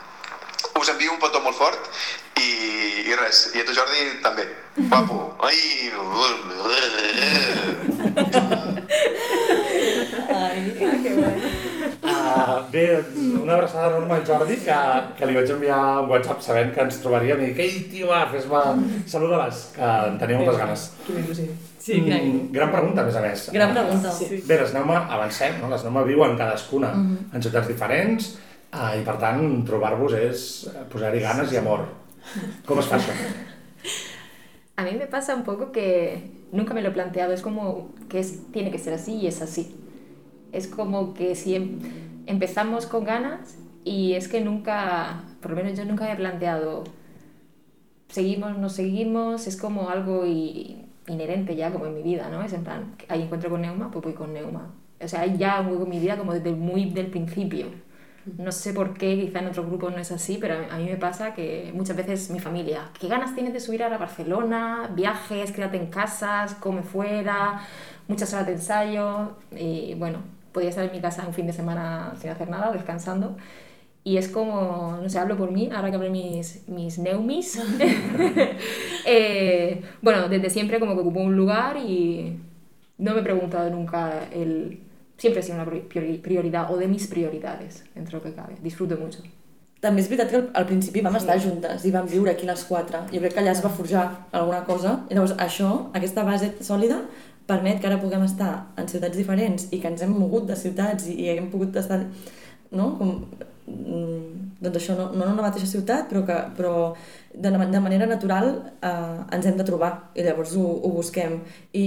[0.80, 1.88] Us envio un petó molt fort
[2.40, 2.50] i,
[3.11, 4.46] i res, i a tu Jordi també.
[4.90, 5.20] Guapo.
[5.44, 5.90] Ai!
[10.30, 11.16] Ai, que.
[12.00, 13.04] Uh, bé,
[13.42, 14.76] una abraçada enorme al Jordi, que,
[15.18, 18.22] que li vaig enviar un WhatsApp sabent que ens trobaríem i dic, ei, tio, va,
[18.30, 18.61] fes-me...
[19.11, 20.84] Saluda-les, que en tenia moltes ganes.
[21.11, 21.48] Il·lusió.
[21.80, 22.24] Sí, gran.
[22.28, 23.46] Mm, gran pregunta, a més a més.
[23.56, 24.12] Gran pregunta.
[24.16, 24.28] Sí.
[24.46, 25.70] Bé, les Neuma, avancem, no?
[25.72, 27.30] les Neuma viuen cadascuna Mhm.
[27.34, 28.34] en ciutats diferents
[28.72, 30.44] uh, i per tant trobar-vos és
[30.92, 31.86] posar-hi ganes i amor.
[32.66, 33.14] Com es això?
[34.76, 38.18] A mí me pasa un poco que nunca me lo he planteado, es como que
[38.20, 39.76] es, tiene que ser así y es así.
[40.52, 41.78] Es como que si em-
[42.26, 46.84] empezamos con ganas y es que nunca, por lo menos yo nunca me he planteado,
[48.08, 52.42] seguimos, no seguimos, es como algo inherente ya como en mi vida, ¿no?
[52.42, 54.74] Es en plan, hay encuentro con Neuma, pues voy con Neuma.
[55.00, 57.66] O sea, ya un hueco en mi vida como desde muy del principio.
[58.26, 60.96] No sé por qué, quizá en otros grupos no es así, pero a mí me
[60.96, 64.90] pasa que muchas veces mi familia, ¿qué ganas tienes de subir ahora a Barcelona?
[64.94, 67.62] Viajes, quédate en casas, come fuera,
[68.08, 69.36] muchas horas de ensayo.
[69.56, 70.18] Y bueno,
[70.52, 73.36] podía estar en mi casa un fin de semana sin hacer nada, descansando.
[74.04, 77.60] Y es como, no sé, hablo por mí, ahora que hablé mis, mis neumis.
[79.06, 82.38] Eh, bueno, desde siempre como que ocupo un lugar y
[82.98, 84.80] no me he preguntado nunca el...
[85.20, 88.56] Siempre ha sido una priori- prioridad o de mis prioridades, entre lo que cabe.
[88.62, 89.20] Disfruto mucho.
[89.80, 93.02] També és veritat que al, principi vam estar juntes i vam viure aquí les quatre.
[93.12, 95.06] Jo crec que allà es va forjar alguna cosa.
[95.08, 97.02] I llavors això, aquesta base sòlida,
[97.48, 98.50] permet que ara puguem estar
[98.80, 102.00] en ciutats diferents i que ens hem mogut de ciutats i, i hem pogut estar
[102.70, 102.90] no?
[102.98, 103.12] Com,
[103.66, 106.74] mm, doncs això, no, no en una mateixa ciutat, però, que, però
[107.34, 111.40] de, de manera natural eh, ens hem de trobar i llavors ho, ho busquem.
[111.72, 111.86] I,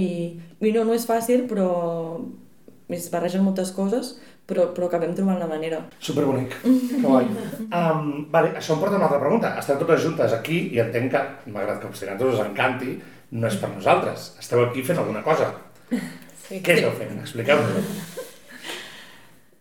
[0.60, 1.70] i no, no és fàcil, però
[2.94, 4.14] es barregen moltes coses,
[4.46, 5.82] però, però acabem trobant la manera.
[5.98, 6.54] Superbonic.
[6.64, 7.26] Que guai.
[7.68, 9.54] Um, vale, això em porta a una altra pregunta.
[9.60, 11.22] Esteu totes juntes aquí i entenc que,
[11.52, 12.98] malgrat que Obstinatos us encanti,
[13.34, 14.32] no és per nosaltres.
[14.40, 15.50] Esteu aquí fent alguna cosa.
[15.90, 16.60] Sí.
[16.60, 17.16] Què esteu fent?
[17.24, 18.20] Expliqueu-nos.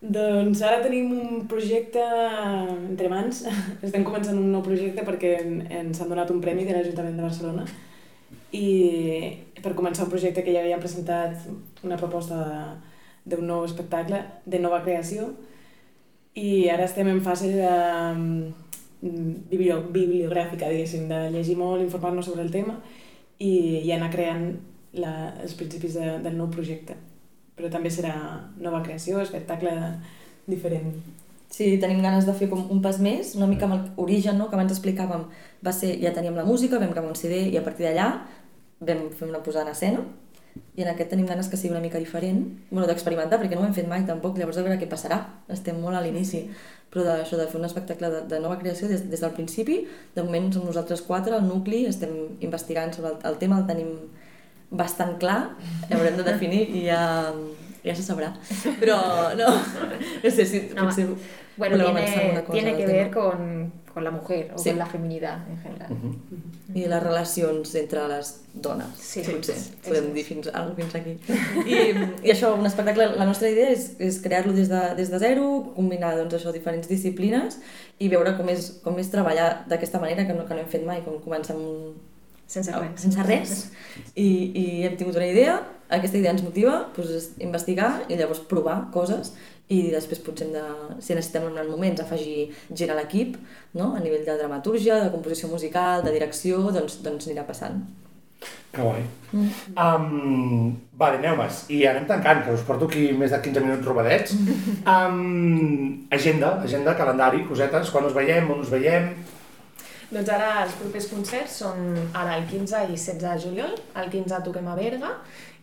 [0.03, 3.45] Doncs ara tenim un projecte entre mans.
[3.79, 7.23] Estem començant un nou projecte perquè en- ens han donat un premi de l'Ajuntament de
[7.23, 7.63] Barcelona
[8.51, 11.47] i per començar un projecte que ja havíem presentat
[11.87, 12.92] una proposta de-
[13.25, 15.29] d'un nou espectacle de nova creació
[16.35, 22.43] i ara estem en fase de mm, biblio, bibliogràfica, diguéssim, de llegir molt, informar-nos sobre
[22.43, 22.79] el tema
[23.37, 24.47] i, i anar creant
[24.97, 26.97] la, els principis de, del nou projecte.
[27.53, 28.15] Però també serà
[28.57, 29.73] nova creació, espectacle
[30.49, 30.95] diferent.
[31.53, 34.57] Sí, tenim ganes de fer com un pas més, una mica amb l'origen, no?, que
[34.57, 35.27] abans explicàvem,
[35.61, 38.07] va ser, ja teníem la música, vam gravar un CD i a partir d'allà
[38.83, 40.01] vam fer una posada en escena
[40.75, 43.67] i en aquest tenim ganes que sigui una mica diferent, bueno, d'experimentar, perquè no ho
[43.67, 45.19] hem fet mai tampoc, llavors a veure què passarà,
[45.53, 46.47] estem molt a l'inici,
[46.93, 49.83] però d'això de fer un espectacle de, de nova creació des, des del principi,
[50.15, 52.13] de moment som nosaltres quatre, el nucli, estem
[52.45, 53.93] investigant sobre el, el tema, el tenim
[54.73, 55.39] bastant clar,
[55.91, 57.03] haurem de definir i ja,
[57.85, 58.31] ja se sabrà.
[58.81, 58.97] Però
[59.37, 59.53] no,
[60.23, 61.07] no sé si No, potser
[61.57, 64.69] Bueno, avançar tiene, tiene que ver con, con la mujer o Sí.
[64.69, 65.89] con la feminidad en general.
[66.73, 70.11] I les relacions entre les dones, Sí, potser, sí, podem sí.
[70.13, 71.19] dir fins, algo fins aquí.
[71.67, 71.75] I,
[72.25, 75.73] I això, un espectacle, la nostra idea és, és crear-lo des, de, des de zero,
[75.75, 77.59] combinar doncs, això, diferents disciplines
[77.99, 80.85] i veure com és, com és treballar d'aquesta manera que no, que no hem fet
[80.87, 81.93] mai, com començar amb un...
[82.47, 82.99] Sense res.
[83.01, 83.55] Sense res.
[84.15, 85.57] I, I hem tingut una idea,
[85.93, 89.33] aquesta idea ens motiva, doncs, és investigar i llavors provar coses
[89.71, 90.63] i després potser hem de,
[91.01, 93.37] si necessitem en moments afegir gent a l'equip,
[93.79, 93.93] no?
[93.95, 97.79] a nivell de dramatúrgia, de composició musical, de direcció, doncs, doncs anirà passant.
[98.73, 99.03] Que guai.
[99.33, 101.61] Um, vale, aneu-mes.
[101.71, 104.35] I anem tancant, que us porto aquí més de 15 minuts robadets.
[104.83, 109.13] Um, agenda, agenda, calendari, cosetes, quan us veiem, on us veiem...
[110.13, 111.79] Doncs ara els propers concerts són
[112.13, 113.71] ara el 15 i 16 de juliol.
[113.97, 115.09] El 15 toquem a Berga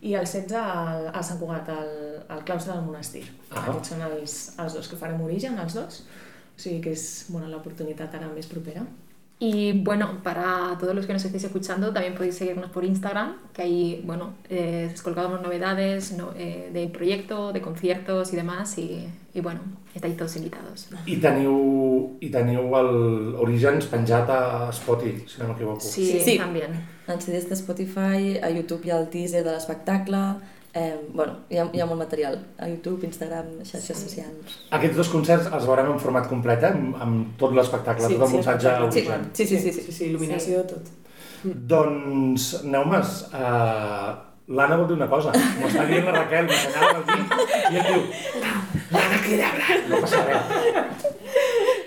[0.03, 1.93] i el 16 al, a Sant Cugat, al,
[2.35, 3.23] al claustre del monestir.
[3.49, 3.61] Ah.
[3.61, 6.01] Aquests són els, els dos que farem origen, els dos.
[6.51, 8.83] O sigui que és bueno, l'oportunitat ara més propera.
[9.43, 13.63] Y bueno, para todos los que nos estéis escuchando, también podéis seguirnos por Instagram, que
[13.63, 19.41] ahí, bueno, eh, colgamos novedades no, eh, del proyecto, de conciertos y demás, y, y
[19.41, 19.61] bueno,
[19.95, 20.89] estáis todos invitados.
[21.07, 21.55] I teniu,
[22.21, 25.81] i teniu el Orígens penjat a Spotify, si no m'equivoco.
[25.81, 26.37] Sí, Sí.
[26.37, 26.77] también.
[27.07, 30.35] En CDs de Spotify, a YouTube hi ha el teaser de l'espectacle,
[30.73, 32.39] eh, bueno, hi ha, hi ha molt material.
[32.57, 34.57] A YouTube, Instagram, xarxes socials.
[34.77, 36.71] Aquests dos concerts els veurem en format complet, eh?
[36.71, 39.29] amb, amb tot l'espectacle, Sí, tot el sí, muntatge origen.
[39.33, 39.71] Sí, sí, sí.
[39.71, 39.85] sí.
[39.87, 40.91] Sí, sí, il·luminació, tot.
[41.43, 44.11] Doncs, aneu-mes, uh,
[44.51, 45.31] l'Anna vol dir una cosa.
[45.59, 47.37] M'ho està dient la Raquel, m'assenyala el dit,
[47.71, 48.03] i em diu,
[48.93, 51.07] l'Anna Quidabra, no passa res.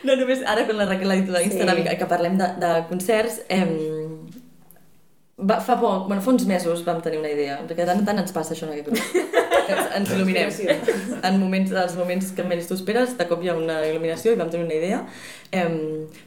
[0.05, 1.85] No, només ara quan la Raquel ha dit a Instagram Sí.
[1.89, 1.97] sí.
[2.03, 3.62] que parlem de, de concerts, eh,
[5.39, 8.07] va, fa poc, bueno, fa uns mesos vam tenir una idea, perquè de tant en
[8.07, 9.43] tant ens passa això en aquest grup.
[9.64, 10.51] Ens, ens il·luminem.
[11.24, 14.41] En moments, els moments que menys t'ho esperes, de cop hi ha una il·luminació i
[14.41, 14.99] vam tenir una idea.
[15.51, 15.64] Eh,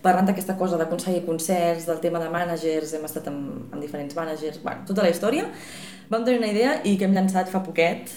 [0.02, 4.58] parlant d'aquesta cosa d'aconseguir concerts, del tema de managers, hem estat amb, amb diferents managers,
[4.64, 5.46] bueno, tota la història.
[6.10, 8.10] Vam tenir una idea i que hem llançat fa poquet,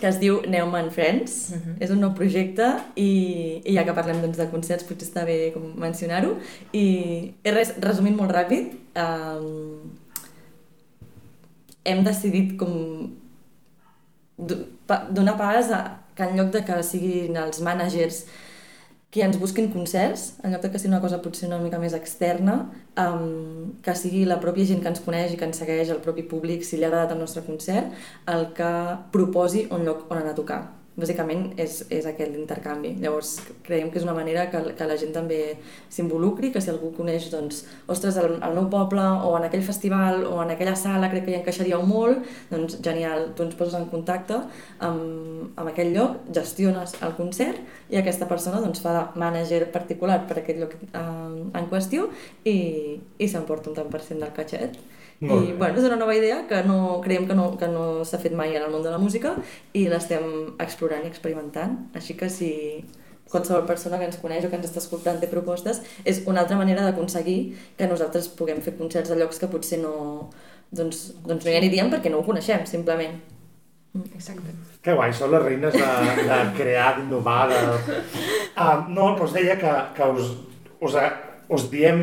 [0.00, 1.50] que es diu Neumann Friends.
[1.50, 1.76] Uh -huh.
[1.80, 5.52] És un nou projecte i, i ja que parlem doncs, de concerts potser està bé
[5.52, 6.36] com mencionar-ho.
[6.72, 9.90] I res, resumint molt ràpid, um,
[11.84, 13.10] hem decidit com
[15.10, 18.26] donar pas a que en lloc de que siguin els managers
[19.10, 21.94] que ens busquin concerts, en lloc de que sigui una cosa potser una mica més
[21.96, 22.58] externa,
[23.00, 26.26] um, que sigui la pròpia gent que ens coneix i que ens segueix, el propi
[26.28, 27.94] públic, si li ha agradat el nostre concert,
[28.28, 28.72] el que
[29.14, 30.60] proposi un lloc on anar a tocar.
[30.98, 32.96] Bàsicament és, és aquest intercanvi.
[32.98, 33.36] Llavors
[33.66, 35.38] creiem que és una manera que, que la gent també
[35.94, 40.24] s'involucri, que si algú coneix, doncs, ostres, el, el meu poble, o en aquell festival,
[40.26, 43.86] o en aquella sala, crec que hi encaixaríeu molt, doncs genial, tu ens poses en
[43.92, 44.40] contacte
[44.82, 50.24] amb, amb aquell lloc, gestiones el concert i aquesta persona doncs, fa de mànager particular
[50.26, 51.02] per aquest lloc eh,
[51.58, 52.10] en qüestió
[52.42, 52.58] i,
[52.98, 54.78] i s'emporta un tant per cent del catxet.
[55.20, 58.36] I bueno, és una nova idea que no creiem que no, que no s'ha fet
[58.38, 59.34] mai en el món de la música
[59.74, 61.74] i l'estem explorant i experimentant.
[61.98, 62.50] Així que si
[63.28, 66.56] qualsevol persona que ens coneix o que ens està escoltant té propostes, és una altra
[66.60, 67.40] manera d'aconseguir
[67.76, 70.30] que nosaltres puguem fer concerts a llocs que potser no,
[70.70, 73.18] doncs, doncs no hi aniríem perquè no ho coneixem, simplement.
[74.14, 74.54] Exacte.
[74.84, 75.92] Que guai, són les reines de,
[76.28, 77.62] de crear, d'innovar, de...
[78.54, 80.30] Uh, no, doncs deia que, que us,
[80.84, 80.96] us,
[81.48, 82.00] us diem,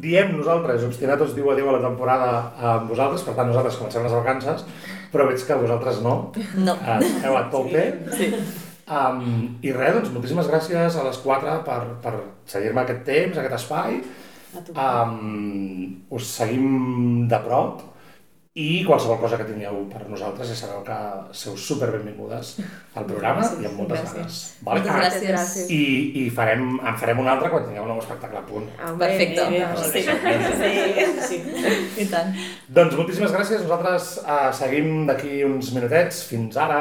[0.00, 2.28] diem nosaltres, Obstinatos diu adéu a la temporada
[2.74, 4.64] amb vosaltres, per tant nosaltres comencem les vacances,
[5.12, 6.14] però veig que vosaltres no.
[6.56, 6.76] No.
[6.80, 7.84] Uh, heu a tope.
[8.16, 8.30] Sí.
[8.86, 12.14] Um, I res, doncs moltíssimes gràcies a les quatre per, per
[12.48, 14.00] cedir-me aquest temps, aquest espai.
[14.72, 17.82] Um, us seguim de prop
[18.56, 20.96] i qualsevol cosa que tingueu per nosaltres ja sabeu que
[21.36, 22.54] sou super benvingudes
[22.96, 24.38] al programa i amb moltes ganes.
[24.64, 24.80] Vale?
[24.80, 25.58] Moltes gràcies.
[25.68, 25.82] I,
[26.22, 28.70] i farem, en farem un altre quan tingueu un nou espectacle a punt.
[29.02, 29.44] Perfecte.
[29.92, 30.06] Sí,
[31.28, 31.76] sí, sí.
[32.00, 32.32] I tant.
[32.80, 33.68] Doncs moltíssimes gràcies.
[33.68, 36.24] Nosaltres uh, seguim d'aquí uns minutets.
[36.32, 36.80] Fins ara.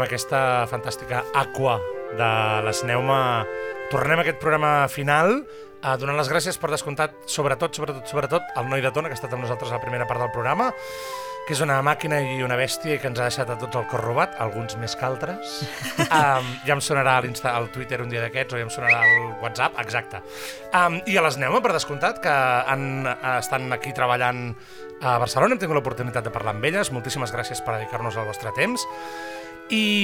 [0.00, 1.74] Amb aquesta fantàstica aqua
[2.16, 2.28] de
[2.64, 3.44] l'Esneuma
[3.92, 5.42] tornem a aquest programa final
[5.84, 9.18] a donar les gràcies per descomptat, sobretot, sobretot, sobretot, al noi de Tona, que ha
[9.18, 10.70] estat amb nosaltres a la primera part del programa,
[11.44, 14.04] que és una màquina i una bèstia que ens ha deixat a tots el cor
[14.06, 15.60] robat, alguns més que altres.
[16.06, 19.34] um, ja em sonarà a al Twitter un dia d'aquests, o ja em sonarà al
[19.44, 20.22] WhatsApp, exacte.
[20.72, 22.32] Um, I a l'Esneuma, per descomptat, que
[22.72, 24.54] han, eh, estan aquí treballant
[25.00, 28.52] a Barcelona, hem tingut l'oportunitat de parlar amb elles, moltíssimes gràcies per dedicar-nos al vostre
[28.56, 28.84] temps.
[29.70, 30.02] I,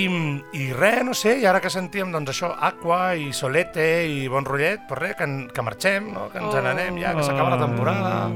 [0.55, 4.45] i res, no sé, i ara que sentíem doncs això, Aqua i Solete i Bon
[4.47, 6.29] Rotllet, pues res, que, en- que marxem, no?
[6.31, 6.63] que ens Oh.
[6.63, 8.31] n'anem ja, que s'acaba la temporada.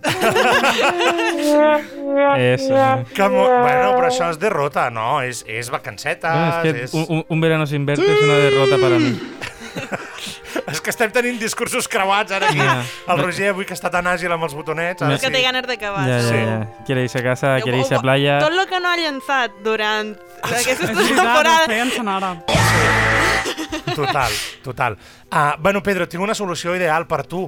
[2.38, 3.04] Eso.
[3.14, 3.44] Que mo...
[3.60, 5.20] Bueno, però això és derrota, no?
[5.22, 6.94] És, és vacancetes, Bueno, es que és...
[6.94, 9.18] un, un- verano sin verte es una derrota para mí.
[10.72, 12.60] és que estem tenint discursos creuats ara aquí.
[12.60, 12.80] Ja.
[13.12, 15.02] El Roger avui que està tan àgil amb els botonets.
[15.02, 15.34] És que sí.
[15.36, 16.04] té ganes d'acabar.
[16.08, 16.58] Ya, ya, ya.
[16.86, 18.38] Quiere irse a casa, quiere irse a playa.
[18.42, 21.56] Tot el que no ha llançat durant aquesta És veritat, temporada...
[21.64, 22.36] ens feien sonar ara.
[23.94, 24.98] Total, total.
[25.30, 27.44] Uh, bueno, Pedro, tinc una solució ideal per tu.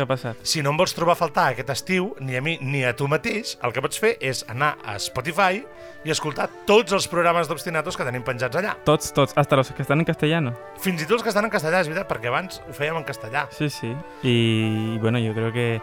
[0.00, 0.38] ¿Qué Què ha passat?
[0.48, 3.04] Si no em vols trobar a faltar aquest estiu, ni a mi ni a tu
[3.04, 5.60] mateix, el que pots fer és anar a Spotify
[6.08, 8.72] i escoltar tots els programes d'Obstinatos que tenim penjats allà.
[8.86, 10.54] Tots, tots, hasta los que están en castellano.
[10.80, 13.04] Fins i tot els que estan en castellà, és veritat, perquè abans ho fèiem en
[13.04, 13.44] castellà.
[13.52, 13.92] Sí, sí.
[14.22, 15.82] Y bueno, yo creo que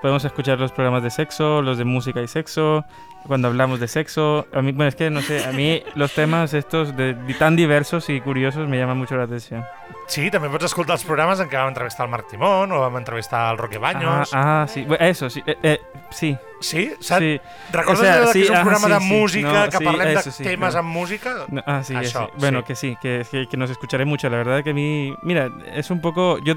[0.00, 2.84] podemos escuchar los programas de sexo, los de música y sexo,
[3.26, 4.46] cuando hablamos de sexo.
[4.52, 7.56] A mí, bueno, es que no sé, a mí los temas estos de, de tan
[7.56, 9.64] diversos y curiosos me llaman mucho la atención.
[10.06, 12.94] Sí, també pots escoltar els programes en què vam entrevistar el Marc Timón o vam
[13.00, 14.30] entrevistar el Roque Baños.
[14.32, 15.80] Ah, ah, sí, bueno, eso, sí, eh, eh,
[16.10, 16.36] sí.
[16.60, 16.92] Sí?
[17.00, 17.20] Saps?
[17.20, 17.40] Sí.
[17.72, 19.06] Recordes O sea, de que sí, és un ah, programa sí, de sí.
[19.06, 20.80] música, No, que sí, parlem eso de sí, temes no.
[20.80, 21.34] amb música?
[21.48, 22.38] No, ah, sí, Això, sí.
[22.38, 22.64] Bueno, sí.
[22.66, 24.30] que sí, que, que, que nos escucharé mucho.
[24.30, 26.54] La verdad que a mí, mira, es un poco, yo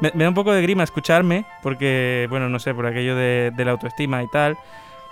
[0.00, 3.52] me, me da un poco de grima escucharme porque, bueno, no sé, por aquello de,
[3.54, 4.56] de la autoestima y tal,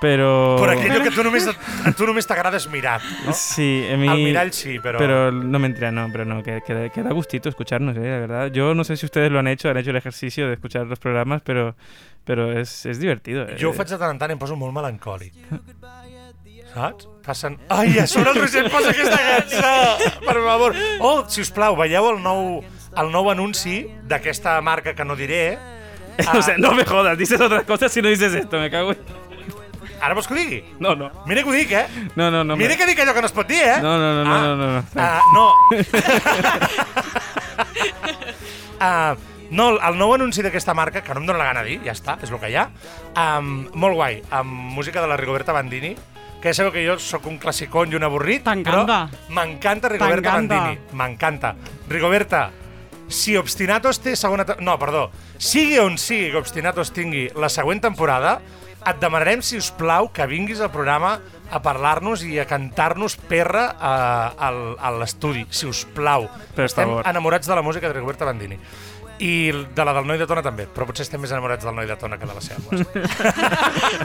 [0.01, 1.45] pero Per aquello que tu només,
[1.85, 3.35] a tu només t'agrades mirar, no?
[3.35, 4.09] Sí, a mí...
[4.09, 7.13] Al mirall sí, pero- Pero no mentira, no, pero no, que, que, da- que da
[7.13, 8.47] gustito escucharnos, eh, la verdad.
[8.51, 10.99] Yo no sé si ustedes lo han hecho, han hecho el ejercicio de escuchar los
[10.99, 11.77] programas, pero,
[12.25, 13.43] pero es, es divertido.
[13.47, 13.57] eh.
[13.61, 15.35] Jo ho faig de tant en tant i em poso molt melancòlic.
[16.73, 17.09] Saps?
[17.27, 17.59] Passen...
[17.69, 20.21] Ai, a sobre el Roger posa aquesta cançó!
[20.25, 20.75] Per favor.
[21.01, 22.61] Oh, si us plau, veieu el nou,
[22.97, 25.59] el nou anunci d'aquesta marca que no diré.
[26.35, 28.99] o sea, no me jodas, dices otras cosas si no dices esto, me cago en...
[30.01, 30.65] Ara vols que ho digui?
[30.81, 31.11] No, no.
[31.27, 31.87] Mira que ho dic, eh?
[32.17, 32.57] No, no, no.
[32.57, 33.81] Mira que dic allò que no es pot dir, eh?
[33.85, 34.85] No, no, no, no, Ah, no, no, no.
[34.97, 35.55] Ah, no.
[38.81, 39.15] Ah,
[39.51, 41.93] no, el nou anunci d'aquesta marca, que no em dóna la gana de dir, ja
[41.93, 42.63] està, és el que hi ha,
[43.13, 45.91] um, molt guai, amb música de la Rigoberta Bandini,
[46.41, 48.87] que ja sabeu que jo sóc un classicón i un avorrit, però
[49.29, 50.39] m'encanta Rigoberta.
[50.39, 51.53] Bandini, m'encanta.
[51.91, 52.47] Rigoberta,
[53.11, 54.47] si Obstinatos té segona...
[54.63, 55.09] No, perdó.
[55.39, 58.39] Sigui on sigui que Obstinatos tingui la següent temporada,
[58.81, 61.19] et demanarem, si us plau, que vinguis al programa
[61.51, 63.93] a parlar-nos i a cantar-nos perra a,
[64.33, 64.49] a,
[64.79, 66.31] a l'estudi, si us plau.
[66.57, 67.11] Per estem favor.
[67.11, 68.57] enamorats de la música de Rigoberta Bandini.
[69.21, 71.85] I de la del Noi de Tona també, però potser estem més enamorats del Noi
[71.91, 73.03] de Tona que de la seva música.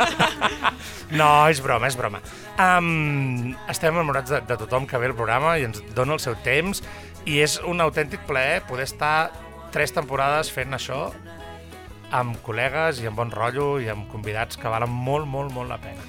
[1.21, 2.19] no, és broma, és broma.
[2.59, 6.35] Um, estem enamorats de, de tothom que ve al programa i ens dona el seu
[6.43, 6.83] temps
[7.25, 9.31] i és un autèntic plaer poder estar
[9.71, 11.11] tres temporades fent això
[12.11, 15.79] amb col·legues i amb bon rotllo i amb convidats que valen molt, molt, molt la
[15.81, 16.01] pena.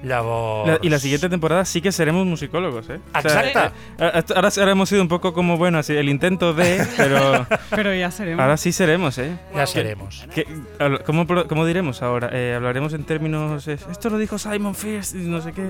[0.00, 0.68] Llavors...
[0.68, 3.00] La- y la siguiente temporada sí que seremos musicólogos, ¿eh?
[3.16, 3.74] O sea, Exacto.
[3.98, 7.44] eh, eh, ahora, ahora hemos sido un poco como, bueno, así, el intento de, pero...
[7.70, 8.40] Pero ya seremos.
[8.40, 9.36] Ahora sí seremos, ¿eh?
[9.56, 10.24] Ya seremos.
[10.32, 10.46] que-
[10.78, 12.30] habl- ¿cómo, cómo diremos ahora?
[12.32, 13.66] Eh, hablaremos en términos...
[13.66, 15.62] eh, esto lo dijo Simon Fierce y no sé qué...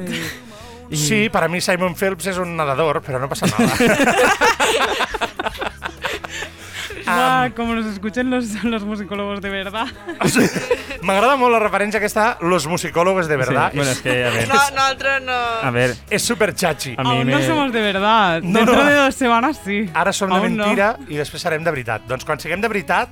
[0.93, 3.69] Sí, para mí Simon Phelps és un nadador, però no passa nada.
[7.09, 9.87] Va, como nos escuchen los, los musicólogos de verdad.
[11.01, 13.71] M'agrada molt la referència aquesta, los musicólogos de verdad.
[13.73, 14.49] Sí, bueno, es que, a ver.
[14.49, 15.33] No, nosaltres no...
[15.63, 16.95] A ver, És super chachi.
[16.99, 17.33] a mí Aún me...
[17.33, 18.43] no somos de verdad.
[18.43, 18.85] No, Dentro no.
[18.85, 19.89] de dos semanas sí.
[19.95, 20.67] Ara som de Aún no.
[20.67, 22.05] mentira i després serem de veritat.
[22.11, 23.09] Doncs quan siguem de veritat,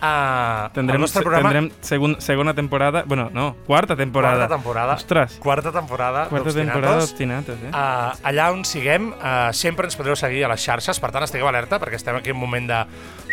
[0.00, 1.50] uh, el Tendremos, nostre programa...
[1.50, 3.02] tendrem segun- segunda temporada...
[3.06, 4.46] Bueno, no, cuarta temporada.
[4.46, 4.94] Quarta temporada.
[4.94, 5.36] Ostras.
[5.40, 6.54] Quarta temporada d'Obstinatos.
[6.54, 7.70] temporada d'Obstinatos, eh?
[7.70, 11.48] Uh, allà on siguem, uh, sempre ens podreu seguir a les xarxes, per tant estigueu
[11.48, 12.80] alerta perquè estem aquí en un moment de,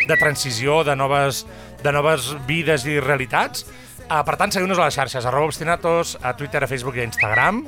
[0.08, 1.44] de transició, de noves,
[1.82, 3.66] de noves vides i realitats.
[4.04, 7.08] Uh, per tant, seguiu-nos a les xarxes, arroba obstinatos, a Twitter, a Facebook i a
[7.08, 7.62] Instagram.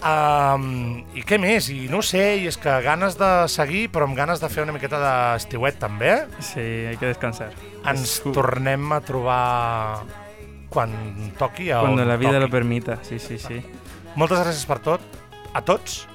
[0.00, 1.68] Um, I què més?
[1.72, 4.72] I no sé, i és que ganes de seguir, però amb ganes de fer una
[4.72, 6.14] miqueta d'estiuet també.
[6.40, 7.50] Sí, hay que descansar.
[7.88, 10.04] Ens tornem a trobar
[10.72, 10.94] quan
[11.38, 11.68] toqui.
[11.76, 12.44] on la vida toqui.
[12.46, 13.60] lo permita, sí, sí, sí.
[14.16, 15.04] Moltes gràcies per tot,
[15.52, 16.06] a tots.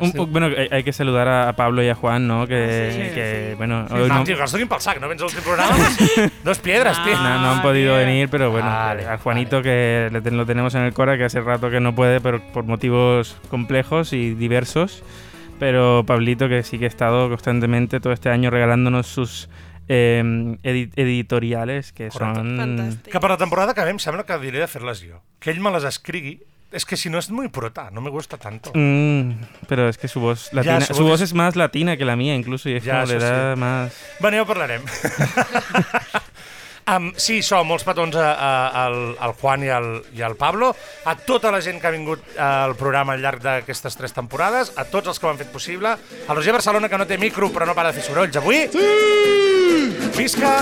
[0.00, 0.18] Un Sí.
[0.18, 2.46] bueno, hay, hay que saludar a, a Pablo y a Juan, ¿no?
[2.48, 3.56] Que, Sí, que sí.
[3.56, 5.76] bueno, Sí, hoy no, els donin pel sac, no vens a l'últim programa?
[6.44, 7.14] Dos piedras, tio.
[7.14, 8.06] no- no han Ah, podido bien.
[8.08, 11.24] venir, pero bueno, Vale, a Juanito que le ten- lo tenemos en el Cora, que
[11.24, 15.02] hace rato que no puede, pero por motivos complejos y diversos.
[15.60, 19.48] Pero Pablito, que sí que ha estado constantemente todo este año regalándonos sus
[19.86, 20.20] eh,
[20.64, 22.34] edi- editoriales, que Correcte.
[22.34, 22.56] son...
[22.58, 23.12] Fantàstic.
[23.12, 25.22] Que per la temporada que ve em sembla que diré de fer-les jo.
[25.38, 26.40] Que ell me les escrigui.
[26.74, 28.72] És que si no és muy prota, no me gusta tanto.
[28.74, 29.30] Mm,
[29.68, 32.16] pero es que su voz latina, su su, voz es- es más latina que la
[32.16, 33.60] mía incluso y es Ya, como le da sí.
[33.60, 33.92] más...
[34.18, 34.82] Bueno, ja ho parlarem.
[36.90, 38.50] um, sí, això, molts petons a, a,
[38.84, 40.72] al, al Juan i al, i al Pablo,
[41.06, 44.84] a tota la gent que ha vingut al programa al llarg d'aquestes tres temporades, a
[44.90, 47.66] tots els que ho han fet possible, a Roger Barcelona, que no té micro però
[47.70, 48.66] no para de fer sorolls avui.
[48.74, 50.10] Sí!
[50.18, 50.58] Visca!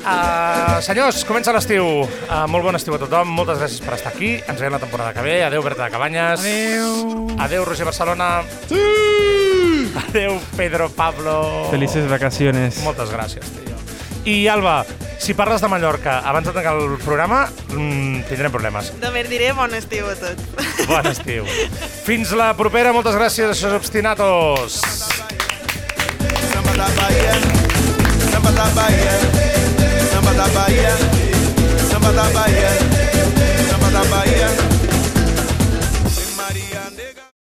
[0.00, 1.84] Uh, senyors, comença l'estiu.
[2.04, 4.38] Uh, molt bon estiu a tothom, moltes gràcies per estar aquí.
[4.48, 5.40] Ens veiem la temporada que ve.
[5.44, 6.40] Adéu, Berta de Cabanyes.
[6.40, 7.28] Adeu.
[7.38, 8.30] Adéu, Roger Barcelona.
[8.68, 9.90] Sí!
[10.08, 11.68] Adéu, Pedro Pablo.
[11.70, 12.80] Felices vacaciones.
[12.84, 13.76] Moltes gràcies, tio.
[14.24, 14.84] I Alba,
[15.18, 18.92] si parles de Mallorca abans de tancar el programa, mm, tindrem problemes.
[19.00, 20.42] Només diré bon estiu a tots.
[20.88, 21.44] Bon estiu.
[22.04, 24.80] Fins la propera, moltes gràcies, això és Obstinatos.
[26.52, 27.34] Samba da Bahia,
[28.32, 29.59] samba da Bahia, samba
[30.40, 30.96] da Bahia.
[31.90, 32.70] Samba da Bahia,
[33.68, 34.79] samba da Bahia.